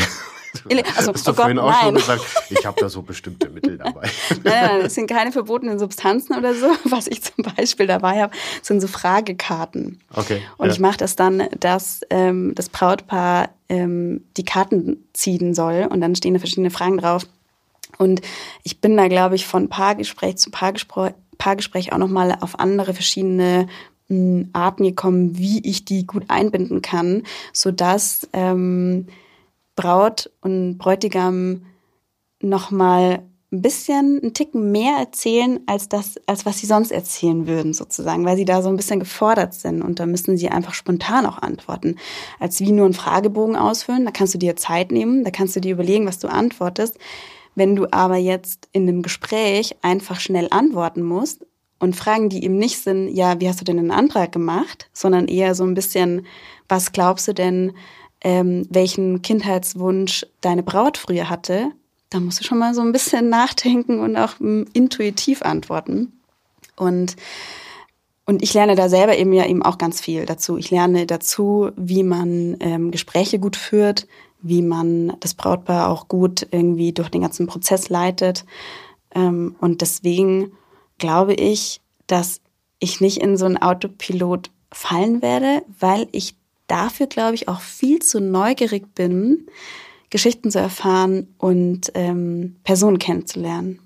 [0.95, 1.81] Also, Hast du oh vorhin Gott, auch nein.
[1.81, 4.09] schon gesagt, ich habe da so bestimmte Mittel dabei.
[4.43, 6.67] nein, nein, es sind keine verbotenen Substanzen oder so.
[6.85, 9.99] Was ich zum Beispiel dabei habe, sind so Fragekarten.
[10.13, 10.41] Okay.
[10.57, 10.73] Und ja.
[10.73, 16.15] ich mache das dann, dass ähm, das Brautpaar ähm, die Karten ziehen soll und dann
[16.15, 17.25] stehen da verschiedene Fragen drauf.
[17.97, 18.21] Und
[18.63, 23.67] ich bin da, glaube ich, von Paargespräch zu Paargespräch, Paargespräch auch nochmal auf andere verschiedene
[24.07, 29.07] hm, Arten gekommen, wie ich die gut einbinden kann, sodass ähm,
[29.75, 31.65] Braut und Bräutigam
[32.41, 37.73] nochmal ein bisschen, einen Ticken mehr erzählen, als das, als was sie sonst erzählen würden,
[37.73, 41.27] sozusagen, weil sie da so ein bisschen gefordert sind und da müssen sie einfach spontan
[41.27, 41.97] auch antworten.
[42.39, 45.61] Als wie nur einen Fragebogen ausfüllen, da kannst du dir Zeit nehmen, da kannst du
[45.61, 46.97] dir überlegen, was du antwortest.
[47.55, 51.45] Wenn du aber jetzt in einem Gespräch einfach schnell antworten musst
[51.77, 55.27] und Fragen, die eben nicht sind, ja, wie hast du denn einen Antrag gemacht, sondern
[55.27, 56.25] eher so ein bisschen,
[56.67, 57.73] was glaubst du denn,
[58.23, 61.71] ähm, welchen Kindheitswunsch deine Braut früher hatte,
[62.09, 66.13] da musst du schon mal so ein bisschen nachdenken und auch um, intuitiv antworten.
[66.75, 67.15] Und
[68.25, 70.57] und ich lerne da selber eben ja eben auch ganz viel dazu.
[70.57, 74.07] Ich lerne dazu, wie man ähm, Gespräche gut führt,
[74.41, 78.45] wie man das Brautpaar auch gut irgendwie durch den ganzen Prozess leitet.
[79.13, 80.53] Ähm, und deswegen
[80.99, 82.39] glaube ich, dass
[82.79, 86.35] ich nicht in so einen Autopilot fallen werde, weil ich
[86.73, 89.45] dafür, glaube ich, auch viel zu neugierig bin,
[90.09, 93.79] Geschichten zu erfahren und ähm, Personen kennenzulernen.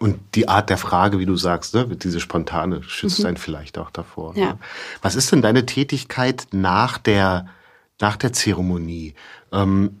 [0.00, 3.26] Und die Art der Frage, wie du sagst, ne, diese spontane, schützt mhm.
[3.26, 4.36] einen vielleicht auch davor.
[4.36, 4.46] Ja.
[4.46, 4.58] Ne?
[5.02, 7.46] Was ist denn deine Tätigkeit nach der,
[8.00, 9.14] nach der Zeremonie?
[9.52, 9.96] Ähm,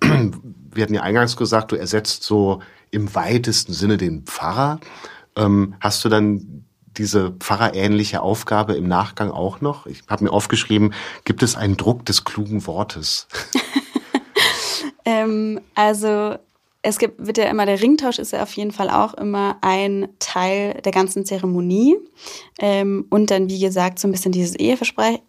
[0.72, 2.60] wir hatten ja eingangs gesagt, du ersetzt so
[2.90, 4.80] im weitesten Sinne den Pfarrer.
[5.36, 6.64] Ähm, hast du dann
[6.98, 9.86] diese pfarrerähnliche Aufgabe im Nachgang auch noch?
[9.86, 10.92] Ich habe mir aufgeschrieben,
[11.24, 13.28] gibt es einen Druck des klugen Wortes?
[15.04, 16.36] ähm, also
[16.82, 20.08] es gibt, wird ja immer, der Ringtausch ist ja auf jeden Fall auch immer ein
[20.18, 21.96] Teil der ganzen Zeremonie.
[22.58, 25.20] Ähm, und dann, wie gesagt, so ein bisschen dieses Eheverspre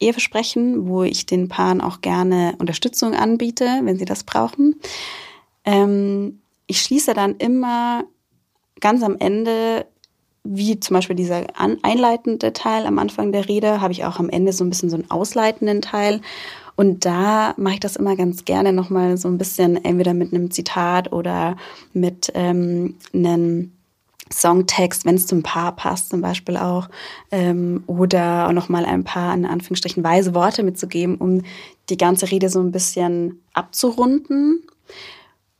[0.00, 4.76] Eheversprechen, wo ich den Paaren auch gerne Unterstützung anbiete, wenn sie das brauchen.
[5.66, 8.04] Ähm, ich schließe dann immer
[8.80, 9.86] ganz am Ende
[10.48, 11.44] wie zum Beispiel dieser
[11.82, 14.96] einleitende Teil am Anfang der Rede, habe ich auch am Ende so ein bisschen so
[14.96, 16.20] einen ausleitenden Teil.
[16.76, 20.50] Und da mache ich das immer ganz gerne nochmal so ein bisschen entweder mit einem
[20.50, 21.56] Zitat oder
[21.94, 23.72] mit ähm, einem
[24.32, 26.88] Songtext, wenn es zum Paar passt zum Beispiel auch,
[27.30, 31.42] ähm, oder nochmal ein paar, in Anführungsstrichen, weise Worte mitzugeben, um
[31.88, 34.62] die ganze Rede so ein bisschen abzurunden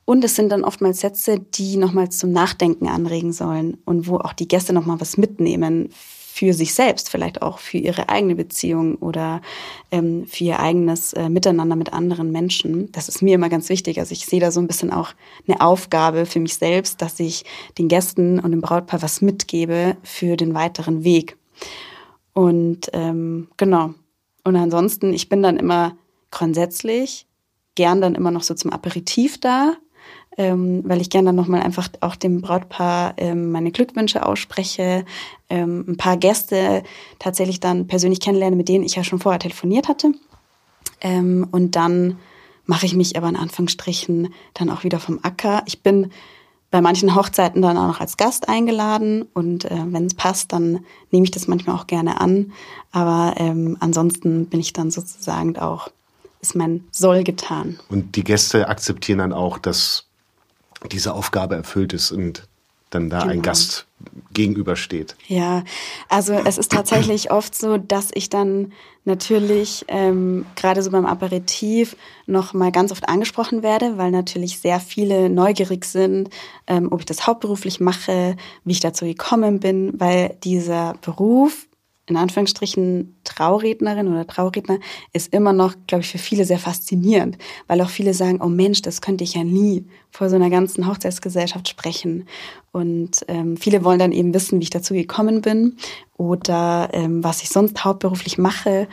[0.07, 4.31] und es sind dann oftmals Sätze, die nochmals zum Nachdenken anregen sollen und wo auch
[4.31, 9.41] die Gäste nochmal was mitnehmen für sich selbst, vielleicht auch für ihre eigene Beziehung oder
[9.91, 12.89] ähm, für ihr eigenes äh, Miteinander mit anderen Menschen.
[12.93, 13.99] Das ist mir immer ganz wichtig.
[13.99, 15.09] Also ich sehe da so ein bisschen auch
[15.45, 17.43] eine Aufgabe für mich selbst, dass ich
[17.77, 21.35] den Gästen und dem Brautpaar was mitgebe für den weiteren Weg.
[22.31, 23.93] Und ähm, genau.
[24.45, 25.97] Und ansonsten, ich bin dann immer
[26.31, 27.27] grundsätzlich
[27.75, 29.75] gern dann immer noch so zum Aperitif da
[30.37, 35.03] ähm, weil ich gerne dann nochmal einfach auch dem Brautpaar ähm, meine Glückwünsche ausspreche,
[35.49, 36.83] ähm, ein paar Gäste
[37.19, 40.13] tatsächlich dann persönlich kennenlerne, mit denen ich ja schon vorher telefoniert hatte.
[41.01, 42.17] Ähm, und dann
[42.65, 45.63] mache ich mich aber in Anführungsstrichen dann auch wieder vom Acker.
[45.65, 46.11] Ich bin
[46.69, 50.85] bei manchen Hochzeiten dann auch noch als Gast eingeladen und äh, wenn es passt, dann
[51.11, 52.51] nehme ich das manchmal auch gerne an.
[52.91, 55.89] Aber ähm, ansonsten bin ich dann sozusagen auch,
[56.41, 57.79] ist mein Soll getan.
[57.89, 60.06] Und die Gäste akzeptieren dann auch, dass
[60.91, 62.47] diese Aufgabe erfüllt ist und
[62.89, 63.31] dann da genau.
[63.33, 63.85] ein Gast
[64.33, 65.15] gegenübersteht.
[65.27, 65.63] Ja,
[66.07, 68.71] also es ist tatsächlich oft so, dass ich dann
[69.03, 74.79] natürlich ähm, gerade so beim Aperitif noch mal ganz oft angesprochen werde, weil natürlich sehr
[74.79, 76.29] viele neugierig sind,
[76.67, 81.66] ähm, ob ich das hauptberuflich mache, wie ich dazu gekommen bin, weil dieser Beruf
[82.07, 84.79] in Anführungsstrichen Traurednerin oder Trauredner
[85.13, 87.37] ist immer noch, glaube ich, für viele sehr faszinierend,
[87.67, 90.87] weil auch viele sagen, oh Mensch, das könnte ich ja nie vor so einer ganzen
[90.87, 92.27] Hochzeitsgesellschaft sprechen.
[92.71, 95.77] Und ähm, viele wollen dann eben wissen, wie ich dazu gekommen bin
[96.15, 98.87] oder ähm, was ich sonst hauptberuflich mache.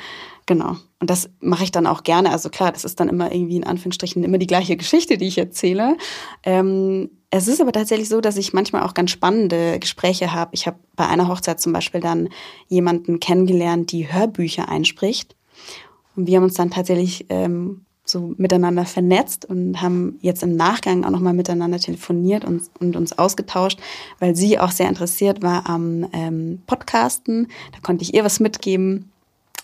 [0.47, 0.77] Genau.
[1.01, 2.31] Und das mache ich dann auch gerne.
[2.31, 5.39] Also klar, das ist dann immer irgendwie in Anführungsstrichen immer die gleiche Geschichte, die ich
[5.39, 5.97] erzähle.
[6.43, 10.51] Ähm, es ist aber tatsächlich so, dass ich manchmal auch ganz spannende Gespräche habe.
[10.55, 12.29] Ich habe bei einer Hochzeit zum Beispiel dann
[12.69, 15.35] jemanden kennengelernt, die Hörbücher einspricht.
[16.15, 21.05] Und wir haben uns dann tatsächlich ähm, so miteinander vernetzt und haben jetzt im Nachgang
[21.05, 23.81] auch nochmal miteinander telefoniert und, und uns ausgetauscht,
[24.21, 27.49] weil sie auch sehr interessiert war am ähm, Podcasten.
[27.73, 29.11] Da konnte ich ihr was mitgeben.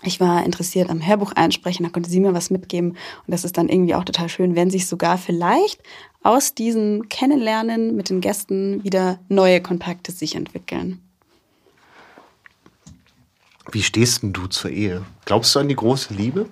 [0.03, 2.91] Ich war interessiert am Hörbuch einsprechen, da konnte sie mir was mitgeben.
[2.93, 2.99] Und
[3.29, 5.83] das ist dann irgendwie auch total schön, wenn sich sogar vielleicht
[6.23, 11.01] aus diesem Kennenlernen mit den Gästen wieder neue Kontakte sich entwickeln.
[13.73, 15.05] Wie stehst denn du zur Ehe?
[15.25, 16.49] Glaubst du an die große Liebe?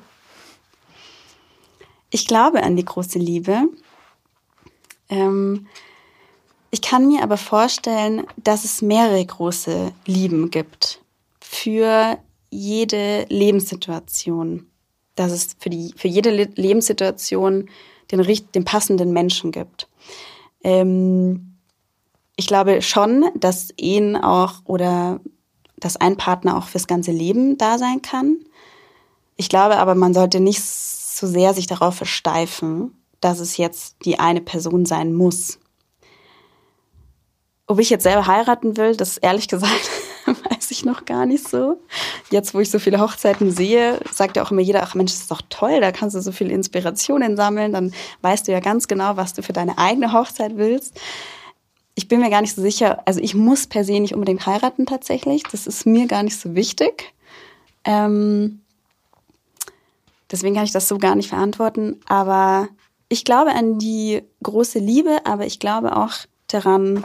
[2.11, 3.65] Ich glaube an die große Liebe.
[5.09, 5.67] Ähm,
[6.71, 11.01] ich kann mir aber vorstellen, dass es mehrere große Lieben gibt
[11.41, 12.19] für
[12.51, 14.67] jede Lebenssituation.
[15.17, 17.69] Dass es für, die, für jede Lebenssituation
[18.11, 19.89] den, den passenden Menschen gibt.
[20.63, 21.57] Ähm,
[22.37, 25.21] ich glaube schon, dass Ehen auch oder
[25.77, 28.39] dass ein Partner auch fürs ganze Leben da sein kann.
[29.37, 34.19] Ich glaube aber, man sollte nicht so sehr sich darauf versteifen, dass es jetzt die
[34.19, 35.59] eine Person sein muss.
[37.67, 39.91] Ob ich jetzt selber heiraten will, das ehrlich gesagt
[40.51, 41.81] weiß ich noch gar nicht so.
[42.31, 45.23] Jetzt, wo ich so viele Hochzeiten sehe, sagt ja auch immer jeder, ach Mensch, das
[45.23, 48.89] ist doch toll, da kannst du so viele Inspirationen sammeln, dann weißt du ja ganz
[48.89, 51.01] genau, was du für deine eigene Hochzeit willst.
[51.95, 54.87] Ich bin mir gar nicht so sicher, also ich muss per se nicht unbedingt heiraten
[54.87, 57.13] tatsächlich, das ist mir gar nicht so wichtig.
[57.85, 58.61] Ähm,
[60.31, 62.69] deswegen kann ich das so gar nicht verantworten, aber
[63.09, 66.13] ich glaube an die große Liebe, aber ich glaube auch
[66.47, 67.05] daran,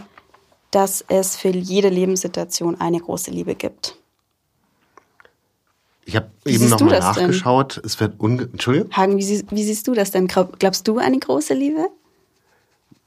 [0.75, 3.95] dass es für jede Lebenssituation eine große Liebe gibt.
[6.05, 7.77] Ich habe eben nochmal nachgeschaut.
[7.77, 7.83] Denn?
[7.85, 8.91] Es wird unge Entschuldigung?
[8.91, 10.27] Hagen, wie, sie, wie, siehst du das denn?
[10.27, 11.87] Glaubst du an eine große Liebe?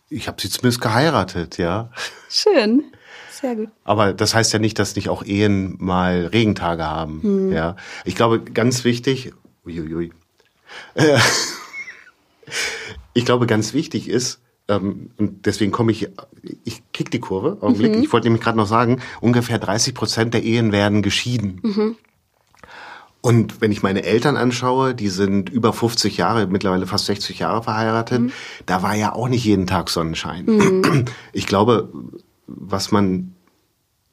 [0.09, 1.91] Ich habe sie zumindest geheiratet, ja.
[2.31, 2.85] Schön.
[3.31, 3.69] Sehr gut.
[3.85, 7.23] Aber das heißt ja nicht, dass nicht auch Ehen mal Regentage haben.
[7.23, 7.53] Hm.
[7.53, 7.77] Ja.
[8.05, 9.33] Ich glaube, ganz wichtig,
[9.67, 10.13] uiuiui.
[10.95, 11.19] Äh,
[13.13, 16.09] ich glaube, ganz wichtig ist, ähm, und deswegen komme ich,
[16.65, 17.97] ich kick die Kurve, Augenblick.
[17.97, 18.03] Mhm.
[18.03, 21.61] Ich wollte nämlich gerade noch sagen, ungefähr 30 Prozent der Ehen werden geschieden.
[21.63, 21.97] Mhm.
[23.21, 27.63] Und wenn ich meine Eltern anschaue, die sind über 50 Jahre, mittlerweile fast 60 Jahre
[27.63, 28.33] verheiratet, mhm.
[28.67, 30.45] da war ja auch nicht jeden Tag Sonnenschein.
[30.47, 31.05] Mhm.
[31.33, 31.93] Ich glaube,
[32.47, 33.35] was man,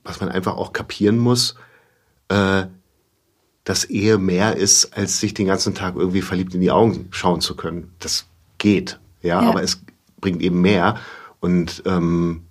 [0.03, 1.55] was man einfach auch kapieren muss,
[2.29, 2.65] äh,
[3.63, 7.39] dass Ehe mehr ist, als sich den ganzen Tag irgendwie verliebt in die Augen schauen
[7.39, 7.93] zu können.
[7.99, 8.25] Das
[8.57, 9.49] geht, ja, ja.
[9.49, 9.83] aber es,
[10.24, 10.95] bringt eben mehr.
[11.41, 12.43] Und ähm,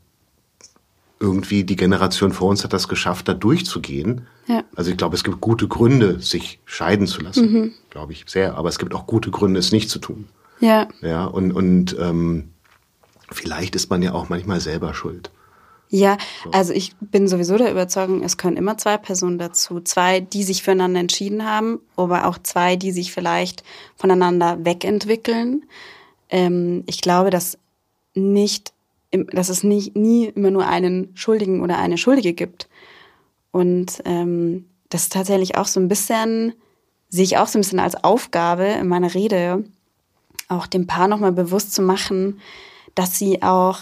[1.18, 4.26] irgendwie die Generation vor uns hat das geschafft, da durchzugehen.
[4.46, 4.64] Ja.
[4.76, 7.72] Also ich glaube, es gibt gute Gründe, sich scheiden zu lassen, mhm.
[7.90, 8.56] glaube ich sehr.
[8.56, 10.28] Aber es gibt auch gute Gründe, es nicht zu tun.
[10.60, 10.88] Ja.
[11.00, 11.24] Ja.
[11.24, 12.50] Und und ähm,
[13.30, 15.30] vielleicht ist man ja auch manchmal selber schuld.
[15.88, 16.50] Ja, so.
[16.52, 19.80] also ich bin sowieso der Überzeugung, es können immer zwei Personen dazu.
[19.80, 23.62] Zwei, die sich füreinander entschieden haben, aber auch zwei, die sich vielleicht
[23.96, 25.64] voneinander wegentwickeln.
[26.32, 27.58] Ähm, ich glaube, dass
[28.14, 28.72] nicht,
[29.12, 32.68] dass es nicht, nie immer nur einen Schuldigen oder eine Schuldige gibt.
[33.52, 36.54] Und ähm, das ist tatsächlich auch so ein bisschen,
[37.10, 39.64] sehe ich auch so ein bisschen als Aufgabe in meiner Rede,
[40.48, 42.40] auch dem Paar nochmal bewusst zu machen,
[42.94, 43.78] dass sie auch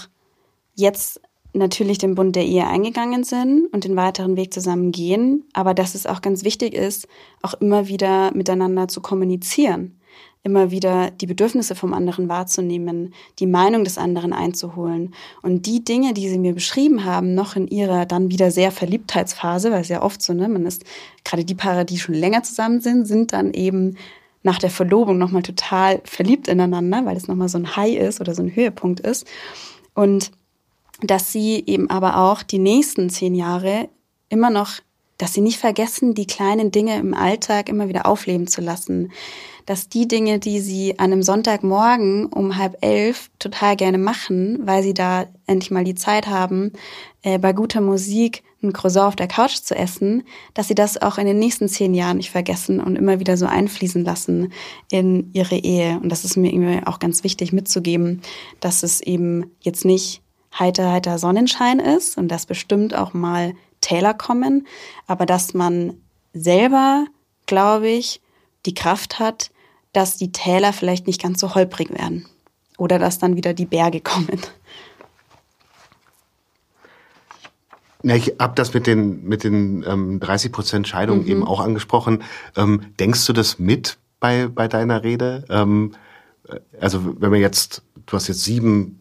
[0.75, 1.21] jetzt
[1.53, 5.95] natürlich den Bund der Ehe eingegangen sind und den weiteren Weg zusammen gehen, aber dass
[5.95, 7.09] es auch ganz wichtig ist,
[7.43, 10.00] auch immer wieder miteinander zu kommunizieren,
[10.43, 16.15] immer wieder die Bedürfnisse vom anderen wahrzunehmen, die Meinung des anderen einzuholen und die Dinge,
[16.15, 20.03] die sie mir beschrieben haben, noch in ihrer dann wieder sehr Verliebtheitsphase, weil es ja
[20.03, 20.85] oft so, ne, man ist
[21.25, 23.97] gerade die Paare, die schon länger zusammen sind, sind dann eben
[24.43, 28.35] nach der Verlobung nochmal total verliebt ineinander, weil es nochmal so ein High ist oder
[28.35, 29.27] so ein Höhepunkt ist.
[29.95, 30.31] Und
[31.03, 33.89] dass sie eben aber auch die nächsten zehn Jahre
[34.31, 34.81] immer noch,
[35.21, 39.13] dass sie nicht vergessen, die kleinen Dinge im Alltag immer wieder aufleben zu lassen.
[39.67, 44.83] Dass die Dinge, die sie an einem Sonntagmorgen um halb elf total gerne machen, weil
[44.83, 46.73] sie da endlich mal die Zeit haben,
[47.23, 50.23] äh, bei guter Musik ein Croissant auf der Couch zu essen,
[50.55, 53.47] dass sie das auch in den nächsten zehn Jahren nicht vergessen und immer wieder so
[53.47, 54.53] einfließen lassen
[54.91, 56.01] in ihre Ehe.
[56.03, 58.23] Und das ist mir irgendwie auch ganz wichtig mitzugeben,
[58.61, 60.23] dass es eben jetzt nicht
[60.59, 64.67] heiter, heiter Sonnenschein ist und dass bestimmt auch mal Täler kommen,
[65.07, 65.95] aber dass man
[66.33, 67.07] selber,
[67.47, 68.21] glaube ich,
[68.67, 69.51] die Kraft hat,
[69.93, 72.27] dass die Täler vielleicht nicht ganz so holprig werden
[72.79, 74.41] oder dass dann wieder die Berge kommen.
[78.03, 81.29] Ja, ich habe das mit den mit den ähm, 30 Prozent Scheidungen mhm.
[81.29, 82.23] eben auch angesprochen.
[82.57, 85.45] Ähm, denkst du das mit bei bei deiner Rede?
[85.51, 85.93] Ähm,
[86.49, 89.00] äh, also wenn wir jetzt, du hast jetzt sieben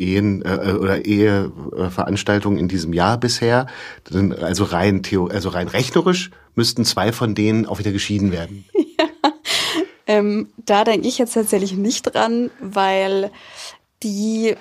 [0.00, 3.66] Ehen äh, oder Eheveranstaltungen in diesem Jahr bisher.
[4.40, 8.64] Also rein Theo, also rein rechnerisch müssten zwei von denen auch wieder geschieden werden.
[8.98, 9.32] Ja,
[10.06, 13.30] ähm, da denke ich jetzt tatsächlich nicht dran, weil
[14.02, 14.56] die,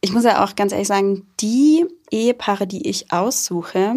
[0.00, 3.94] ich muss ja auch ganz ehrlich sagen, die Ehepaare, die ich aussuche,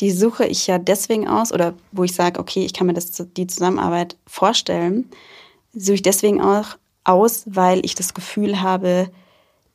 [0.00, 3.12] die suche ich ja deswegen aus, oder wo ich sage, okay, ich kann mir das,
[3.36, 5.08] die Zusammenarbeit vorstellen,
[5.72, 9.10] suche ich deswegen auch aus, weil ich das Gefühl habe,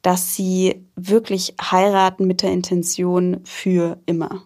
[0.04, 4.46] dass sie wirklich heiraten mit der Intention für immer.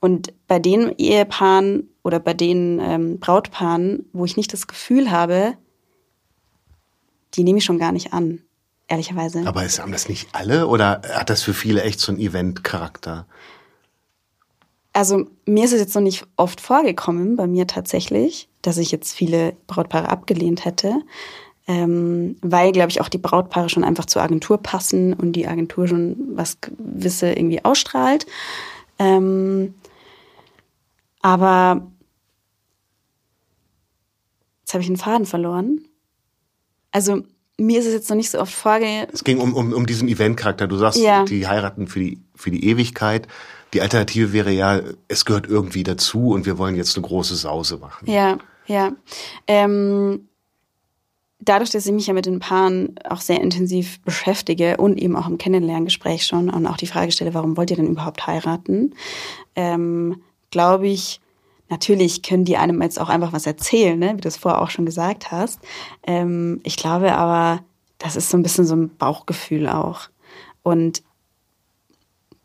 [0.00, 5.56] Und bei den Ehepaaren oder bei den ähm, Brautpaaren, wo ich nicht das Gefühl habe,
[7.34, 8.40] die nehme ich schon gar nicht an,
[8.88, 9.46] ehrlicherweise.
[9.46, 13.26] Aber ist, haben das nicht alle oder hat das für viele echt so einen Event-Charakter?
[14.92, 19.14] Also mir ist es jetzt noch nicht oft vorgekommen, bei mir tatsächlich, dass ich jetzt
[19.14, 21.00] viele Brautpaare abgelehnt hätte
[21.66, 25.86] ähm, weil, glaube ich, auch die Brautpaare schon einfach zur Agentur passen und die Agentur
[25.86, 28.26] schon was Gewisse irgendwie ausstrahlt.
[28.98, 29.74] Ähm,
[31.20, 31.86] aber
[34.60, 35.82] jetzt habe ich einen Faden verloren.
[36.90, 37.22] Also
[37.58, 39.06] mir ist es jetzt noch nicht so oft vorge...
[39.12, 40.66] Es ging um, um, um diesen Eventcharakter.
[40.66, 41.24] Du sagst, ja.
[41.24, 43.28] die heiraten für die, für die Ewigkeit.
[43.72, 47.78] Die Alternative wäre ja, es gehört irgendwie dazu und wir wollen jetzt eine große Sause
[47.78, 48.10] machen.
[48.10, 48.92] Ja, ja.
[49.46, 50.28] Ähm,
[51.44, 55.26] dadurch, dass ich mich ja mit den Paaren auch sehr intensiv beschäftige und eben auch
[55.26, 58.94] im Kennenlerngespräch schon und auch die Frage stelle, warum wollt ihr denn überhaupt heiraten,
[59.56, 61.20] ähm, glaube ich,
[61.68, 64.16] natürlich können die einem jetzt auch einfach was erzählen, ne?
[64.16, 65.60] wie du es vorher auch schon gesagt hast.
[66.04, 67.62] Ähm, ich glaube aber,
[67.98, 70.08] das ist so ein bisschen so ein Bauchgefühl auch.
[70.62, 71.02] Und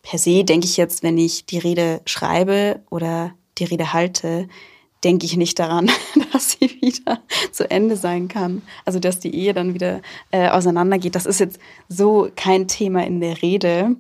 [0.02, 4.48] per se denke ich jetzt, wenn ich die Rede schreibe oder die Rede halte,
[5.04, 5.90] denke ich nicht daran,
[6.34, 7.22] dass sie wieder
[7.52, 8.62] zu Ende sein kann.
[8.86, 11.16] Also dass die Ehe dann wieder äh, auseinandergeht.
[11.16, 13.96] Das ist jetzt so kein Thema in der Rede,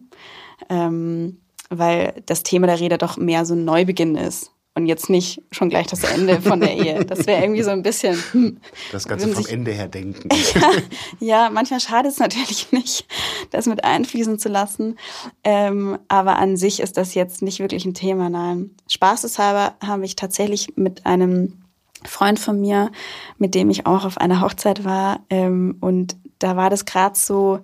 [0.69, 1.37] ähm,
[1.69, 5.69] weil das Thema der Rede doch mehr so ein Neubeginn ist und jetzt nicht schon
[5.69, 7.03] gleich das Ende von der Ehe.
[7.03, 8.15] Das wäre irgendwie so ein bisschen.
[8.31, 8.57] Hm,
[8.91, 10.29] das Ganze vom Ende her denken.
[10.53, 10.71] ja,
[11.19, 13.07] ja, manchmal schadet es natürlich nicht,
[13.49, 14.99] das mit einfließen zu lassen.
[15.43, 18.29] Ähm, aber an sich ist das jetzt nicht wirklich ein Thema.
[18.29, 18.69] Nein.
[18.87, 21.63] Spaßeshalber habe ich tatsächlich mit einem
[22.05, 22.91] Freund von mir,
[23.39, 25.21] mit dem ich auch auf einer Hochzeit war.
[25.31, 27.61] Ähm, und da war das gerade so,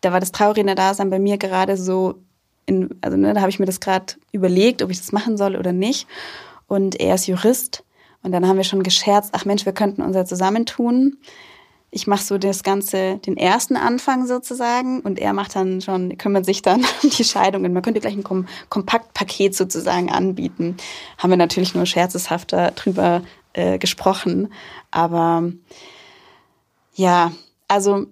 [0.00, 2.14] da war das traurige Dasein bei mir gerade so
[2.64, 5.54] in, also ne, da habe ich mir das gerade überlegt, ob ich das machen soll
[5.54, 6.08] oder nicht
[6.66, 7.84] und er ist Jurist.
[8.22, 11.18] Und dann haben wir schon gescherzt, ach Mensch, wir könnten unser zusammentun.
[11.90, 16.44] Ich mache so das Ganze, den ersten Anfang sozusagen und er macht dann schon, kümmert
[16.44, 17.72] sich dann um die Scheidungen.
[17.72, 20.76] Man könnte gleich ein Kom Kompaktpaket sozusagen anbieten.
[21.18, 24.52] Haben wir natürlich nur scherzeshafter drüber äh, gesprochen.
[24.90, 25.44] Aber
[26.94, 27.32] ja,
[27.68, 28.06] also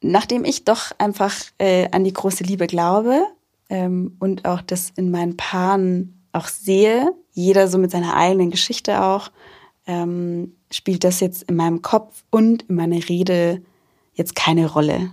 [0.00, 3.22] nachdem ich doch einfach äh, an die große Liebe glaube
[3.68, 9.02] ähm, und auch das in meinen Paaren auch sehe, jeder so mit seiner eigenen Geschichte
[9.02, 9.30] auch,
[9.86, 13.62] ähm, spielt das jetzt in meinem Kopf und in meiner Rede
[14.14, 15.12] jetzt keine Rolle.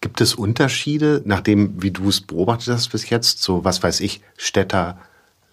[0.00, 4.22] Gibt es Unterschiede, nachdem, wie du es beobachtet hast bis jetzt, so was weiß ich,
[4.36, 4.98] Städter,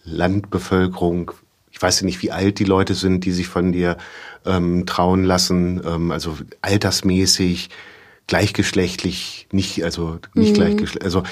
[0.04, 1.32] Landbevölkerung,
[1.70, 3.98] ich weiß ja nicht, wie alt die Leute sind, die sich von dir
[4.46, 7.70] ähm, trauen lassen, ähm, also altersmäßig,
[8.28, 10.56] gleichgeschlechtlich, nicht, also nicht mhm.
[10.56, 11.24] gleichgeschlechtlich, also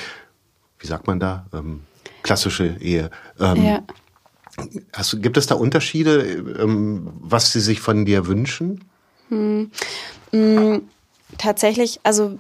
[0.80, 1.48] wie sagt man da?
[1.54, 1.82] Ähm,
[2.26, 3.12] klassische Ehe.
[3.40, 3.84] Ähm, ja.
[4.94, 6.22] Hast, gibt es da Unterschiede,
[6.60, 8.84] ähm, was sie sich von dir wünschen?
[9.30, 9.72] Hm.
[10.32, 10.90] Hm,
[11.38, 12.38] tatsächlich, also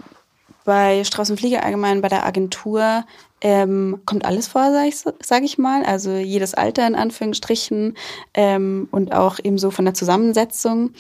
[0.63, 3.05] bei Strauß und Flieger allgemein, bei der Agentur
[3.41, 5.83] ähm, kommt alles vor, sage ich, sag ich mal.
[5.83, 7.95] Also jedes Alter in Anführungsstrichen
[8.33, 10.91] ähm, und auch eben so von der Zusammensetzung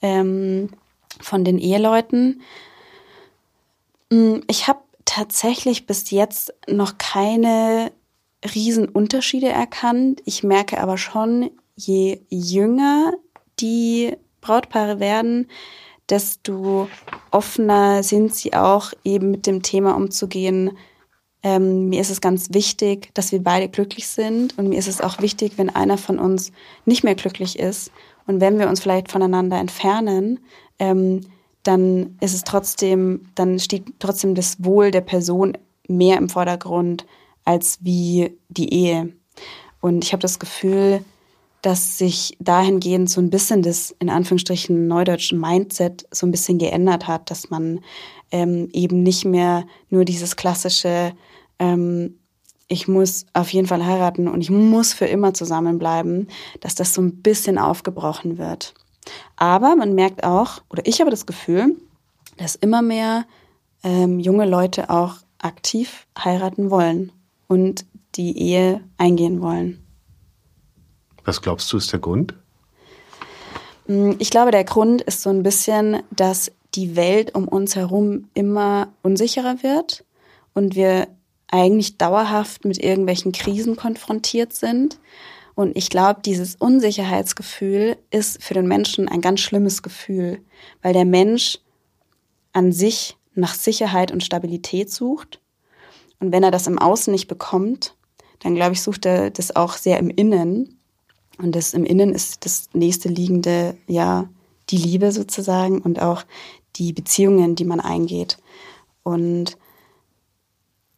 [0.00, 0.70] ähm,
[1.20, 2.42] von den Eheleuten.
[4.10, 7.92] Hm, ich habe tatsächlich bis jetzt noch keine
[8.44, 10.22] Riesenunterschiede erkannt.
[10.24, 13.12] Ich merke aber schon, je jünger
[13.60, 15.48] die Brautpaare werden,
[16.08, 16.88] desto
[17.30, 20.76] offener sind sie auch eben mit dem Thema umzugehen.
[21.42, 25.00] Ähm, mir ist es ganz wichtig, dass wir beide glücklich sind und mir ist es
[25.00, 26.52] auch wichtig, wenn einer von uns
[26.84, 27.90] nicht mehr glücklich ist
[28.26, 30.40] und wenn wir uns vielleicht voneinander entfernen,
[30.78, 31.22] ähm,
[31.62, 35.56] dann ist es trotzdem, dann steht trotzdem das Wohl der Person
[35.88, 37.06] mehr im Vordergrund
[37.44, 39.12] als wie die Ehe.
[39.80, 41.04] Und ich habe das Gefühl,
[41.62, 47.06] dass sich dahingehend so ein bisschen das in Anführungsstrichen neudeutschen Mindset so ein bisschen geändert
[47.06, 47.80] hat, dass man
[48.32, 51.12] ähm, eben nicht mehr nur dieses klassische,
[51.60, 52.18] ähm,
[52.66, 56.28] ich muss auf jeden Fall heiraten und ich muss für immer zusammenbleiben,
[56.60, 58.74] dass das so ein bisschen aufgebrochen wird.
[59.36, 61.76] Aber man merkt auch, oder ich habe das Gefühl,
[62.38, 63.24] dass immer mehr
[63.84, 67.12] ähm, junge Leute auch aktiv heiraten wollen
[67.52, 67.84] und
[68.14, 69.78] die Ehe eingehen wollen.
[71.26, 72.34] Was glaubst du ist der Grund?
[73.86, 78.30] Mm, ich glaube, der Grund ist so ein bisschen, dass die Welt um uns herum
[78.32, 80.02] immer unsicherer wird
[80.54, 81.08] und wir
[81.48, 84.98] eigentlich dauerhaft mit irgendwelchen Krisen konfrontiert sind.
[85.54, 90.40] Und ich glaube, dieses Unsicherheitsgefühl ist für den Menschen ein ganz schlimmes Gefühl,
[90.80, 91.58] weil der Mensch
[92.54, 95.41] an sich nach Sicherheit und Stabilität sucht.
[96.22, 97.96] Und wenn er das im Außen nicht bekommt,
[98.38, 100.78] dann glaube ich, sucht er das auch sehr im Innen.
[101.36, 104.28] Und das im Innen ist das nächste liegende, ja,
[104.70, 106.22] die Liebe sozusagen und auch
[106.76, 108.38] die Beziehungen, die man eingeht.
[109.02, 109.58] Und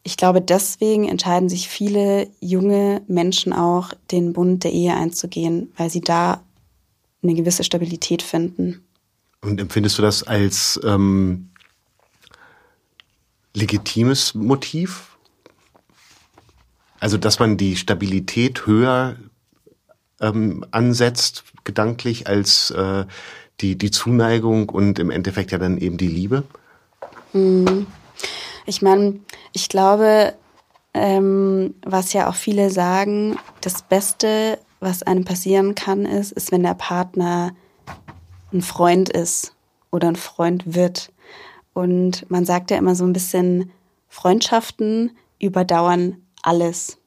[0.03, 5.89] ich glaube, deswegen entscheiden sich viele junge Menschen auch, den Bund der Ehe einzugehen, weil
[5.89, 6.43] sie da
[7.23, 8.85] eine gewisse Stabilität finden.
[9.41, 11.49] Und empfindest du das als ähm,
[13.55, 15.14] legitimes Motiv?
[16.99, 19.15] Also, dass man die Stabilität höher
[20.21, 23.05] ähm, ansetzt, gedanklich, als äh,
[23.61, 26.43] die, die Zuneigung und im Endeffekt ja dann eben die Liebe?
[27.33, 27.87] Mhm.
[28.65, 29.19] Ich meine,
[29.53, 30.33] ich glaube,
[30.93, 36.63] ähm, was ja auch viele sagen, das Beste, was einem passieren kann, ist, ist, wenn
[36.63, 37.51] der Partner
[38.53, 39.53] ein Freund ist
[39.91, 41.11] oder ein Freund wird.
[41.73, 43.71] Und man sagt ja immer so ein bisschen,
[44.07, 46.97] Freundschaften überdauern alles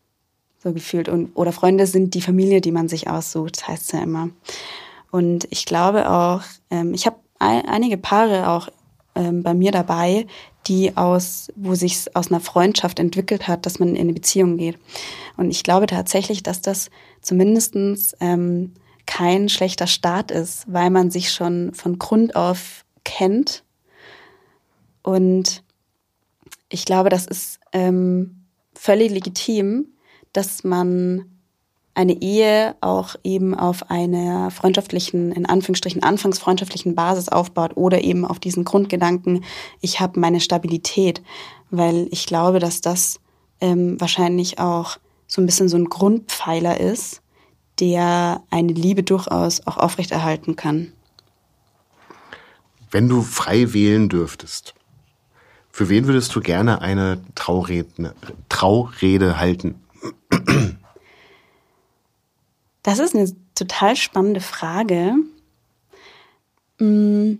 [0.62, 1.08] so gefühlt.
[1.08, 4.30] Und, oder Freunde sind die Familie, die man sich aussucht, heißt es ja immer.
[5.10, 8.68] Und ich glaube auch, ähm, ich habe ein, einige Paare auch
[9.14, 10.26] ähm, bei mir dabei,
[10.66, 14.78] die aus, wo sich aus einer Freundschaft entwickelt hat, dass man in eine Beziehung geht.
[15.36, 16.90] Und ich glaube tatsächlich, dass das
[17.22, 18.74] zumindestens ähm,
[19.06, 23.64] kein schlechter Start ist, weil man sich schon von Grund auf kennt.
[25.02, 25.62] Und
[26.68, 28.37] ich glaube, das ist ähm,
[28.78, 29.88] völlig legitim,
[30.32, 31.24] dass man
[31.94, 38.24] eine Ehe auch eben auf einer freundschaftlichen, in Anführungsstrichen anfangs freundschaftlichen Basis aufbaut oder eben
[38.24, 39.44] auf diesen Grundgedanken,
[39.80, 41.22] ich habe meine Stabilität,
[41.70, 43.18] weil ich glaube, dass das
[43.60, 47.20] ähm, wahrscheinlich auch so ein bisschen so ein Grundpfeiler ist,
[47.80, 50.92] der eine Liebe durchaus auch aufrechterhalten kann.
[52.92, 54.74] Wenn du frei wählen dürftest,
[55.78, 58.12] für wen würdest du gerne eine Traurede,
[58.48, 59.76] Traurede halten?
[62.82, 65.14] Das ist eine total spannende Frage.
[66.80, 67.34] Mm,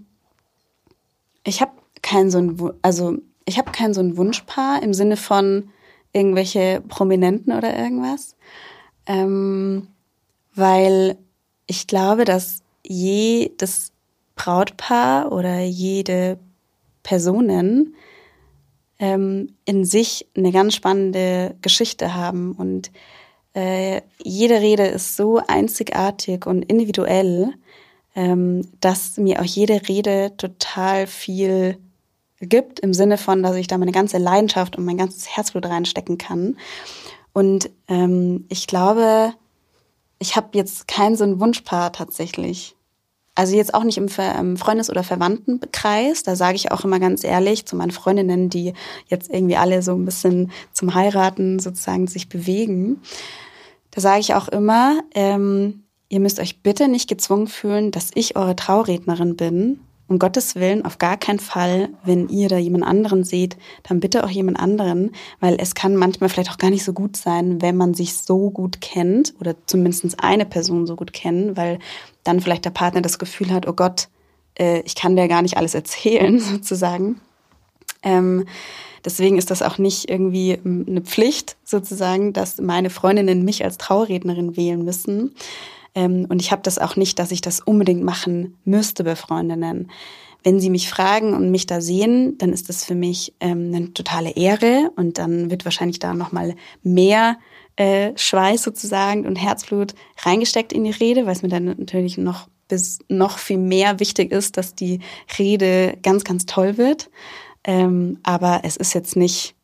[1.43, 5.71] ich habe kein so ein, also ich habe kein so ein Wunschpaar im Sinne von
[6.13, 8.37] irgendwelche Prominenten oder irgendwas,
[9.07, 9.89] ähm,
[10.55, 11.19] weil
[11.67, 13.91] ich glaube, dass jedes
[14.37, 16.39] Brautpaar oder jede
[17.03, 17.97] Personen
[18.99, 22.91] ähm, in sich eine ganz spannende Geschichte haben und
[23.55, 27.55] äh, jede Rede ist so einzigartig und individuell,
[28.15, 31.79] ähm, dass mir auch jede Rede total viel
[32.41, 36.19] gibt, im Sinne von, dass ich da meine ganze Leidenschaft und mein ganzes Herzblut reinstecken
[36.19, 36.57] kann.
[37.33, 39.35] Und ähm, ich glaube,
[40.19, 42.77] ich habe jetzt kein so ein Wunschpaar tatsächlich.
[43.39, 46.25] Also jetzt auch nicht im Freundes- oder Verwandtenkreis.
[46.25, 48.73] Da sage ich auch immer ganz ehrlich zu meinen Freundinnen, die
[49.07, 53.01] jetzt irgendwie alle so ein bisschen zum Heiraten sozusagen sich bewegen.
[53.93, 58.35] Da sage ich auch immer, ähm, ihr müsst euch bitte nicht gezwungen fühlen, dass ich
[58.35, 59.79] eure Traurednerin bin.
[60.09, 64.25] Um Gottes Willen, auf gar keinen Fall, wenn ihr da jemand anderen seht, dann bitte
[64.25, 67.77] auch jemand anderen, weil es kann manchmal vielleicht auch gar nicht so gut sein, wenn
[67.77, 71.79] man sich so gut kennt oder zumindest eine Person so gut kennen, weil
[72.25, 74.09] dann vielleicht der Partner das Gefühl hat, oh Gott,
[74.59, 77.21] äh, ich kann dir gar nicht alles erzählen, sozusagen.
[78.03, 78.47] Ähm,
[79.05, 83.77] deswegen ist das auch nicht irgendwie ähm, eine Pflicht, sozusagen, dass meine Freundinnen mich als
[83.77, 85.35] Traurednerin wählen müssen.
[85.99, 89.91] Ähm, und ich habe das auch nicht, dass ich das unbedingt machen müsste bei Freundinnen.
[90.45, 93.93] Wenn sie mich fragen und mich da sehen, dann ist das für mich ähm, eine
[93.93, 97.39] totale Ehre und dann wird wahrscheinlich da nochmal mehr
[97.75, 102.49] äh, Schweiß sozusagen und Herzblut reingesteckt in die Rede, weil es mir dann natürlich noch
[102.69, 105.01] bis noch viel mehr wichtig ist, dass die
[105.37, 107.11] Rede ganz, ganz toll wird.
[107.65, 109.57] Ähm, aber es ist jetzt nicht,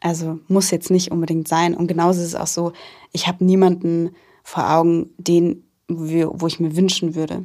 [0.00, 1.74] also muss jetzt nicht unbedingt sein.
[1.74, 2.72] Und genauso ist es auch so,
[3.12, 4.10] ich habe niemanden
[4.42, 7.44] vor Augen, den, wo ich mir wünschen würde.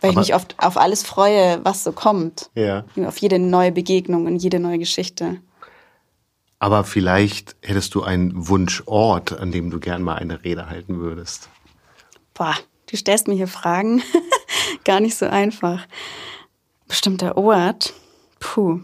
[0.00, 2.50] Weil aber ich mich oft auf alles freue, was so kommt.
[2.54, 2.84] Ja.
[3.04, 5.40] Auf jede neue Begegnung und jede neue Geschichte.
[6.60, 11.48] Aber vielleicht hättest du einen Wunschort, an dem du gern mal eine Rede halten würdest.
[12.34, 12.56] Boah,
[12.90, 14.02] du stellst mir hier Fragen.
[14.84, 15.86] gar nicht so einfach.
[16.86, 17.92] Bestimmter Ort.
[18.40, 18.80] Puh.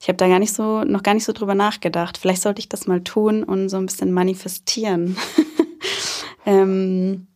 [0.00, 2.18] Ich habe da gar nicht so, noch gar nicht so drüber nachgedacht.
[2.18, 5.16] Vielleicht sollte ich das mal tun und so ein bisschen manifestieren.
[6.48, 7.26] ähm,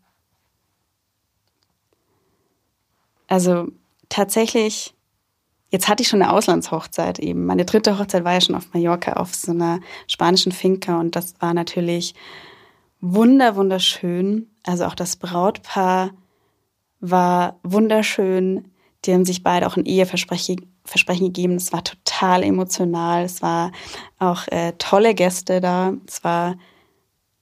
[3.28, 3.68] also
[4.08, 4.94] tatsächlich
[5.72, 7.46] Jetzt hatte ich schon eine Auslandshochzeit eben.
[7.46, 11.32] Meine dritte Hochzeit war ja schon auf Mallorca auf so einer spanischen Finca und das
[11.40, 12.14] war natürlich
[13.00, 14.50] wunder wunderschön.
[14.64, 16.10] Also auch das Brautpaar
[17.00, 18.70] war wunderschön.
[19.06, 21.54] Die haben sich beide auch ein Eheversprechen Versprechen gegeben.
[21.54, 23.24] Es war total emotional.
[23.24, 23.72] Es war
[24.18, 25.94] auch äh, tolle Gäste da.
[26.06, 26.56] Es war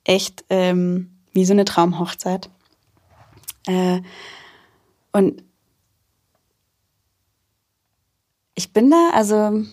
[0.05, 2.51] echt ähm, wie so eine Traumhochzeit.
[3.67, 4.01] Äh,
[5.13, 5.43] und
[8.61, 9.65] Ich bin da, also,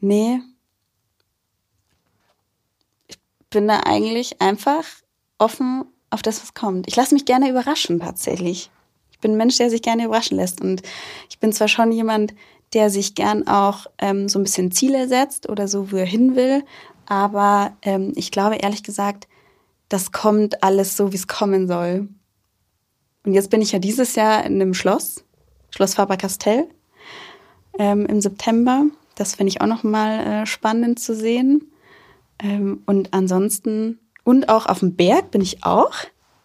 [0.00, 0.42] nee.
[3.08, 3.18] Ich
[3.48, 4.84] bin da eigentlich einfach
[5.38, 6.86] offen auf das, was kommt.
[6.86, 8.70] Ich lasse mich gerne überraschen, tatsächlich.
[9.10, 10.60] Ich bin ein Mensch, der sich gerne überraschen lässt.
[10.60, 10.82] Und
[11.30, 12.34] ich bin zwar schon jemand,
[12.74, 16.36] der sich gern auch ähm, so ein bisschen Ziele setzt oder so, wo er hin
[16.36, 16.62] will.
[17.06, 19.28] Aber ähm, ich glaube ehrlich gesagt,
[19.88, 22.08] das kommt alles so, wie es kommen soll.
[23.24, 25.24] Und jetzt bin ich ja dieses Jahr in einem Schloss,
[25.70, 26.68] Schloss Faber-Castell
[27.78, 28.84] ähm, im September.
[29.16, 31.70] Das finde ich auch nochmal äh, spannend zu sehen.
[32.38, 35.92] Ähm, und ansonsten, und auch auf dem Berg bin ich auch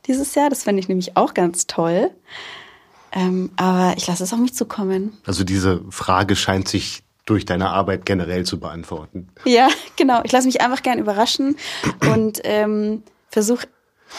[0.07, 0.49] dieses Jahr.
[0.49, 2.11] Das finde ich nämlich auch ganz toll.
[3.11, 5.17] Ähm, aber ich lasse es auf mich zukommen.
[5.25, 9.27] Also diese Frage scheint sich durch deine Arbeit generell zu beantworten.
[9.45, 10.21] Ja, genau.
[10.23, 11.55] Ich lasse mich einfach gern überraschen
[12.11, 13.67] und ähm, versuche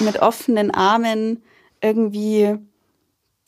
[0.00, 1.42] mit offenen Armen
[1.80, 2.56] irgendwie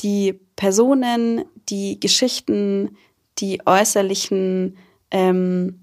[0.00, 2.96] die Personen, die Geschichten,
[3.38, 4.76] die äußerlichen
[5.10, 5.80] ähm,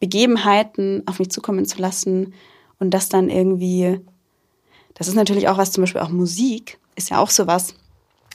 [0.00, 2.34] Begebenheiten auf mich zukommen zu lassen
[2.78, 4.00] und das dann irgendwie,
[4.94, 7.74] das ist natürlich auch was, zum Beispiel auch Musik ist ja auch sowas,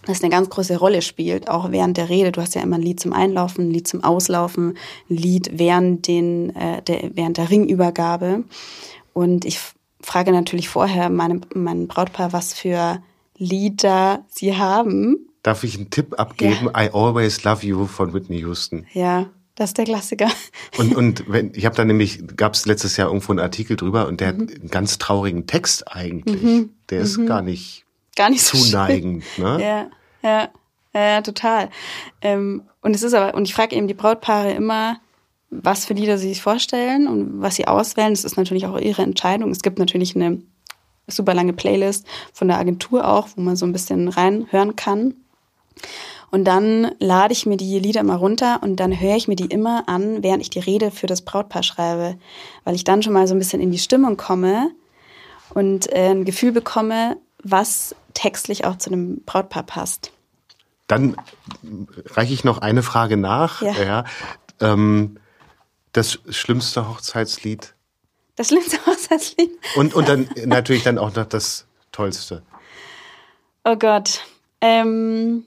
[0.05, 2.31] das eine ganz große Rolle spielt, auch während der Rede.
[2.31, 4.77] Du hast ja immer ein Lied zum Einlaufen, ein Lied zum Auslaufen,
[5.09, 8.43] ein Lied während, den, äh, der, während der Ringübergabe.
[9.13, 9.59] Und ich
[10.05, 13.01] frage natürlich vorher meinem, mein Brautpaar, was für
[13.37, 16.71] Lieder sie haben, Darf ich einen Tipp abgeben?
[16.73, 16.85] Ja.
[16.85, 18.87] I Always Love You von Whitney Houston.
[18.93, 20.27] Ja, das ist der Klassiker.
[20.75, 24.07] Und, und wenn, ich habe da nämlich, gab es letztes Jahr irgendwo einen Artikel drüber
[24.07, 24.41] und der mhm.
[24.41, 26.41] hat einen ganz traurigen Text eigentlich.
[26.41, 26.71] Mhm.
[26.89, 27.27] Der ist mhm.
[27.27, 27.85] gar nicht,
[28.15, 29.23] gar nicht so zuneigend.
[29.37, 29.61] Ne?
[29.61, 29.89] Ja,
[30.27, 30.49] ja,
[30.95, 31.69] ja, total.
[32.21, 34.97] Ähm, und es ist aber, und ich frage eben die Brautpaare immer,
[35.61, 38.13] was für Lieder sie sich vorstellen und was sie auswählen.
[38.13, 39.51] Das ist natürlich auch ihre Entscheidung.
[39.51, 40.41] Es gibt natürlich eine
[41.07, 45.15] super lange Playlist von der Agentur auch, wo man so ein bisschen reinhören kann.
[46.31, 49.45] Und dann lade ich mir die Lieder mal runter und dann höre ich mir die
[49.45, 52.17] immer an, während ich die Rede für das Brautpaar schreibe,
[52.63, 54.71] weil ich dann schon mal so ein bisschen in die Stimmung komme
[55.53, 60.11] und äh, ein Gefühl bekomme, was textlich auch zu dem Brautpaar passt.
[60.87, 61.15] Dann
[62.07, 63.61] reiche ich noch eine Frage nach.
[63.61, 63.73] Ja.
[63.73, 64.03] ja
[64.59, 65.17] ähm,
[65.95, 67.73] das schlimmste Hochzeitslied.
[68.35, 69.51] Das schlimmste Hochzeitslied.
[69.75, 72.43] Und, und dann natürlich dann auch noch das Tollste.
[73.63, 74.21] Oh Gott.
[74.61, 75.45] Ähm,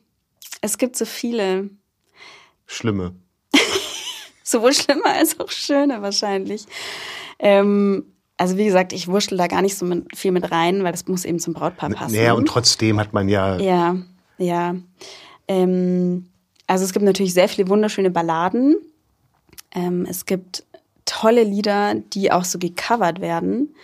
[0.61, 1.71] es gibt so viele.
[2.67, 3.15] Schlimme.
[4.43, 6.65] Sowohl schlimme als auch schöne wahrscheinlich.
[7.39, 10.93] Ähm, also wie gesagt, ich wurschtel da gar nicht so mit, viel mit rein, weil
[10.93, 12.15] das muss eben zum Brautpaar passen.
[12.15, 13.59] Naja, und trotzdem hat man ja.
[13.59, 13.97] Ja,
[14.39, 14.77] ja.
[15.47, 16.31] Ähm,
[16.67, 18.77] also es gibt natürlich sehr viele wunderschöne Balladen.
[19.75, 20.65] Ähm, es gibt
[21.05, 23.75] tolle Lieder, die auch so gecovert werden.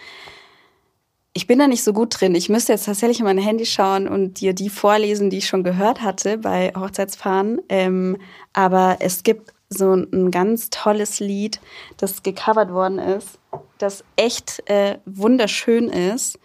[1.32, 2.34] Ich bin da nicht so gut drin.
[2.34, 5.64] Ich müsste jetzt tatsächlich in mein Handy schauen und dir die vorlesen, die ich schon
[5.64, 7.60] gehört hatte bei Hochzeitsfahren.
[7.68, 8.18] Ähm,
[8.52, 11.60] aber es gibt so ein ganz tolles Lied,
[11.96, 13.38] das gecovert worden ist,
[13.78, 16.38] das echt äh, wunderschön ist.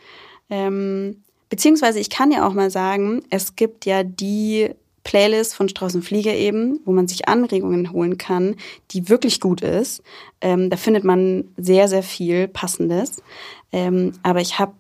[0.50, 4.74] Ähm, beziehungsweise ich kann ja auch mal sagen, es gibt ja die
[5.10, 8.56] Playlist von Strauß und Flieger eben, wo man sich Anregungen holen kann,
[8.92, 10.04] die wirklich gut ist.
[10.40, 13.24] Ähm, da findet man sehr, sehr viel Passendes.
[13.72, 14.74] Ähm, aber ich habe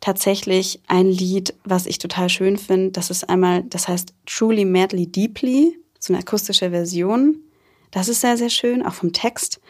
[0.00, 2.92] tatsächlich ein Lied, was ich total schön finde.
[2.92, 7.42] Das ist einmal, das heißt Truly Madly Deeply, so eine akustische Version.
[7.90, 9.60] Das ist sehr, sehr schön, auch vom Text.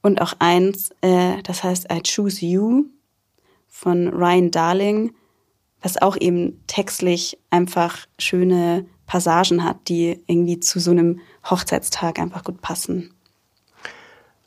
[0.00, 2.84] Und auch eins, äh, das heißt I Choose You
[3.68, 5.12] von Ryan Darling,
[5.82, 12.42] was auch eben textlich einfach schöne Passagen hat, die irgendwie zu so einem Hochzeitstag einfach
[12.42, 13.14] gut passen.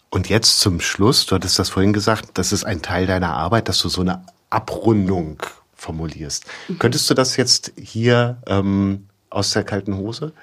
[0.10, 3.70] Und jetzt zum Schluss, du hattest das vorhin gesagt, das ist ein Teil deiner Arbeit,
[3.70, 5.42] dass du so eine Abrundung
[5.74, 6.44] formulierst.
[6.68, 6.80] Mhm.
[6.80, 10.34] Könntest du das jetzt hier ähm, aus der kalten Hose?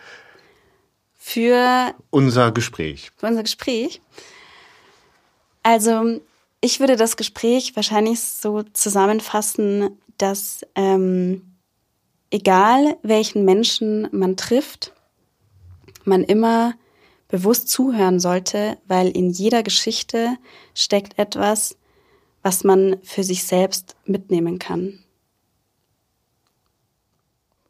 [1.19, 3.13] Für unser Gespräch.
[3.19, 4.01] Für unser Gespräch.
[5.63, 6.19] Also
[6.63, 11.54] ich würde das Gespräch wahrscheinlich so zusammenfassen, dass ähm,
[12.35, 14.93] egal welchen Menschen man trifft,
[16.05, 16.75] man immer
[17.29, 20.37] bewusst zuhören sollte, weil in jeder Geschichte
[20.75, 21.77] steckt etwas,
[22.43, 24.99] was man für sich selbst mitnehmen kann.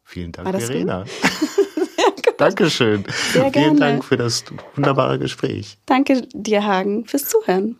[0.03, 1.05] Vielen Dank, Verena.
[2.37, 3.05] Dankeschön.
[3.33, 3.67] Sehr gerne.
[3.67, 4.45] Vielen Dank für das
[4.75, 5.77] wunderbare Gespräch.
[5.85, 7.77] Danke dir, Hagen, fürs Zuhören.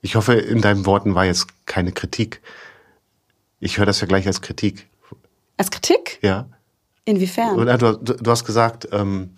[0.00, 2.40] Ich hoffe, in deinen Worten war jetzt keine Kritik.
[3.58, 4.86] Ich höre das ja gleich als Kritik.
[5.56, 6.18] Als Kritik?
[6.22, 6.48] Ja.
[7.04, 7.56] Inwiefern?
[7.56, 9.36] Du, du, du hast gesagt, ähm,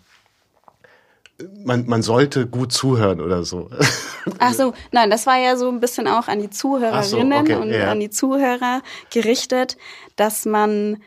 [1.65, 3.71] man, man sollte gut zuhören oder so.
[4.39, 7.55] Ach so, nein, das war ja so ein bisschen auch an die Zuhörerinnen so, okay,
[7.55, 7.91] und ja.
[7.91, 9.77] an die Zuhörer gerichtet,
[10.17, 11.03] dass man,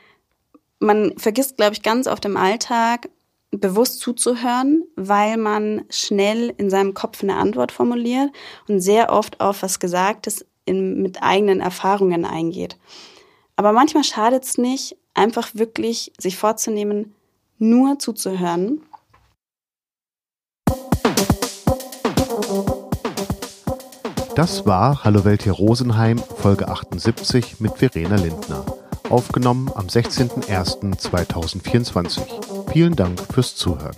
[0.79, 3.09] man vergisst, glaube ich, ganz oft im Alltag,
[3.51, 8.29] bewusst zuzuhören, weil man schnell in seinem Kopf eine Antwort formuliert
[8.69, 12.77] und sehr oft auf was Gesagtes in, mit eigenen Erfahrungen eingeht.
[13.57, 17.13] Aber manchmal schadet es nicht, einfach wirklich sich vorzunehmen,
[17.57, 18.81] nur zuzuhören
[24.35, 28.65] Das war Hallo Welt hier Rosenheim, Folge 78 mit Verena Lindner.
[29.09, 32.71] Aufgenommen am 16.01.2024.
[32.71, 33.97] Vielen Dank fürs Zuhören.